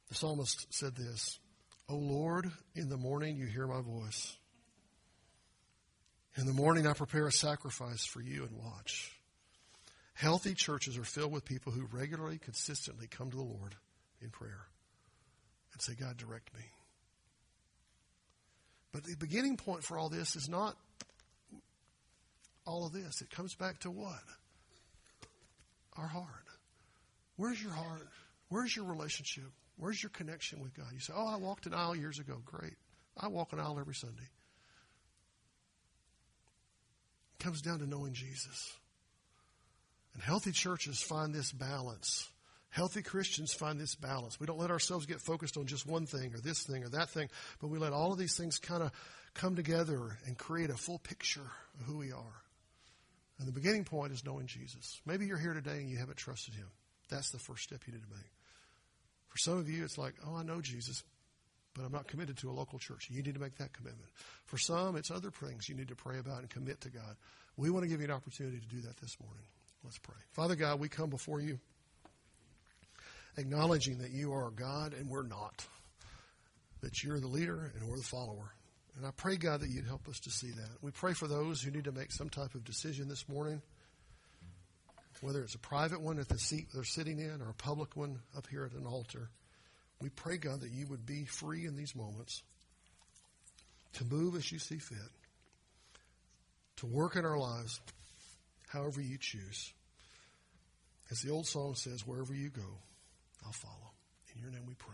The 0.09 0.15
psalmist 0.15 0.73
said 0.73 0.95
this 0.95 1.39
O 1.89 1.95
Lord, 1.95 2.51
in 2.75 2.89
the 2.89 2.97
morning 2.97 3.37
you 3.37 3.45
hear 3.45 3.67
my 3.67 3.81
voice. 3.81 4.37
In 6.35 6.45
the 6.45 6.53
morning 6.53 6.87
I 6.87 6.93
prepare 6.93 7.27
a 7.27 7.31
sacrifice 7.31 8.05
for 8.05 8.21
you 8.21 8.43
and 8.43 8.57
watch. 8.57 9.11
Healthy 10.13 10.53
churches 10.53 10.97
are 10.97 11.03
filled 11.03 11.31
with 11.31 11.45
people 11.45 11.71
who 11.71 11.87
regularly, 11.91 12.37
consistently 12.37 13.07
come 13.07 13.29
to 13.31 13.37
the 13.37 13.43
Lord 13.43 13.75
in 14.21 14.29
prayer 14.29 14.67
and 15.73 15.81
say, 15.81 15.93
God, 15.93 16.17
direct 16.17 16.53
me. 16.53 16.61
But 18.91 19.03
the 19.03 19.15
beginning 19.15 19.57
point 19.57 19.83
for 19.83 19.97
all 19.97 20.09
this 20.09 20.35
is 20.35 20.47
not 20.47 20.75
all 22.65 22.85
of 22.85 22.93
this. 22.93 23.21
It 23.21 23.29
comes 23.29 23.55
back 23.55 23.79
to 23.79 23.91
what? 23.91 24.21
Our 25.97 26.07
heart. 26.07 26.47
Where's 27.35 27.61
your 27.61 27.73
heart? 27.73 28.07
Where's 28.49 28.75
your 28.75 28.85
relationship? 28.85 29.45
Where's 29.77 30.01
your 30.01 30.09
connection 30.11 30.61
with 30.61 30.75
God? 30.75 30.87
You 30.93 30.99
say, 30.99 31.13
Oh, 31.15 31.27
I 31.27 31.37
walked 31.37 31.65
an 31.65 31.73
aisle 31.73 31.95
years 31.95 32.19
ago. 32.19 32.41
Great. 32.45 32.75
I 33.17 33.27
walk 33.27 33.53
an 33.53 33.59
aisle 33.59 33.79
every 33.79 33.95
Sunday. 33.95 34.29
It 37.39 37.43
comes 37.43 37.61
down 37.61 37.79
to 37.79 37.87
knowing 37.87 38.13
Jesus. 38.13 38.73
And 40.13 40.21
healthy 40.21 40.51
churches 40.51 41.01
find 41.01 41.33
this 41.33 41.51
balance. 41.51 42.27
Healthy 42.69 43.03
Christians 43.03 43.53
find 43.53 43.79
this 43.79 43.95
balance. 43.95 44.39
We 44.39 44.47
don't 44.47 44.59
let 44.59 44.71
ourselves 44.71 45.05
get 45.05 45.21
focused 45.21 45.57
on 45.57 45.67
just 45.67 45.85
one 45.85 46.07
thing 46.07 46.33
or 46.33 46.39
this 46.39 46.63
thing 46.63 46.83
or 46.83 46.89
that 46.89 47.09
thing, 47.09 47.29
but 47.61 47.67
we 47.67 47.77
let 47.77 47.93
all 47.93 48.11
of 48.11 48.17
these 48.17 48.35
things 48.35 48.57
kind 48.57 48.81
of 48.81 48.91
come 49.35 49.55
together 49.55 50.17
and 50.25 50.37
create 50.37 50.71
a 50.71 50.77
full 50.77 50.97
picture 50.97 51.51
of 51.79 51.85
who 51.85 51.97
we 51.97 52.11
are. 52.11 52.42
And 53.43 53.49
the 53.49 53.59
beginning 53.59 53.83
point 53.83 54.13
is 54.13 54.23
knowing 54.23 54.47
Jesus. 54.47 55.01
Maybe 55.05 55.25
you're 55.25 55.37
here 55.37 55.53
today 55.53 55.79
and 55.79 55.89
you 55.89 55.97
haven't 55.97 56.15
trusted 56.15 56.53
him. 56.53 56.67
That's 57.09 57.29
the 57.31 57.39
first 57.39 57.63
step 57.63 57.81
you 57.85 57.91
need 57.91 58.01
to 58.01 58.09
make. 58.09 58.31
For 59.27 59.37
some 59.37 59.57
of 59.57 59.69
you, 59.69 59.83
it's 59.83 59.97
like, 59.97 60.13
oh, 60.25 60.37
I 60.37 60.43
know 60.43 60.61
Jesus, 60.61 61.03
but 61.75 61.83
I'm 61.83 61.91
not 61.91 62.07
committed 62.07 62.37
to 62.37 62.49
a 62.49 62.53
local 62.53 62.79
church. 62.79 63.09
You 63.11 63.21
need 63.21 63.33
to 63.33 63.41
make 63.41 63.57
that 63.57 63.73
commitment. 63.73 64.07
For 64.45 64.57
some, 64.57 64.95
it's 64.95 65.11
other 65.11 65.29
things 65.29 65.67
you 65.67 65.75
need 65.75 65.89
to 65.89 65.95
pray 65.95 66.19
about 66.19 66.39
and 66.39 66.49
commit 66.49 66.79
to 66.81 66.89
God. 66.89 67.17
We 67.57 67.69
want 67.69 67.83
to 67.83 67.89
give 67.89 67.99
you 67.99 68.05
an 68.05 68.13
opportunity 68.13 68.61
to 68.61 68.67
do 68.67 68.79
that 68.83 68.95
this 69.01 69.17
morning. 69.21 69.43
Let's 69.83 69.97
pray. 69.97 70.15
Father 70.31 70.55
God, 70.55 70.79
we 70.79 70.87
come 70.87 71.09
before 71.09 71.41
you 71.41 71.59
acknowledging 73.35 73.97
that 73.97 74.11
you 74.11 74.31
are 74.31 74.51
God 74.51 74.93
and 74.93 75.09
we're 75.09 75.27
not, 75.27 75.65
that 76.79 77.03
you're 77.03 77.19
the 77.19 77.27
leader 77.27 77.73
and 77.77 77.89
we're 77.89 77.97
the 77.97 78.03
follower. 78.03 78.53
And 78.97 79.05
I 79.05 79.11
pray, 79.11 79.37
God, 79.37 79.61
that 79.61 79.69
you'd 79.69 79.87
help 79.87 80.07
us 80.07 80.19
to 80.21 80.29
see 80.29 80.51
that. 80.51 80.69
We 80.81 80.91
pray 80.91 81.13
for 81.13 81.27
those 81.27 81.61
who 81.61 81.71
need 81.71 81.85
to 81.85 81.91
make 81.91 82.11
some 82.11 82.29
type 82.29 82.53
of 82.53 82.63
decision 82.63 83.07
this 83.07 83.27
morning, 83.27 83.61
whether 85.21 85.41
it's 85.41 85.55
a 85.55 85.59
private 85.59 86.01
one 86.01 86.19
at 86.19 86.29
the 86.29 86.37
seat 86.37 86.67
they're 86.73 86.83
sitting 86.83 87.19
in 87.19 87.41
or 87.41 87.49
a 87.49 87.55
public 87.55 87.95
one 87.95 88.19
up 88.37 88.45
here 88.47 88.65
at 88.65 88.79
an 88.79 88.85
altar. 88.85 89.29
We 89.99 90.09
pray, 90.09 90.37
God, 90.37 90.61
that 90.61 90.71
you 90.71 90.85
would 90.87 91.05
be 91.05 91.25
free 91.25 91.65
in 91.65 91.75
these 91.75 91.95
moments 91.95 92.43
to 93.93 94.05
move 94.05 94.35
as 94.35 94.51
you 94.51 94.59
see 94.59 94.77
fit, 94.77 94.97
to 96.77 96.85
work 96.85 97.15
in 97.15 97.25
our 97.25 97.37
lives 97.37 97.79
however 98.67 99.01
you 99.01 99.17
choose. 99.19 99.71
As 101.09 101.21
the 101.21 101.31
old 101.31 101.47
song 101.47 101.75
says, 101.75 102.05
wherever 102.05 102.33
you 102.33 102.49
go, 102.49 102.79
I'll 103.45 103.51
follow. 103.51 103.91
In 104.35 104.41
your 104.41 104.51
name 104.51 104.65
we 104.67 104.73
pray. 104.73 104.89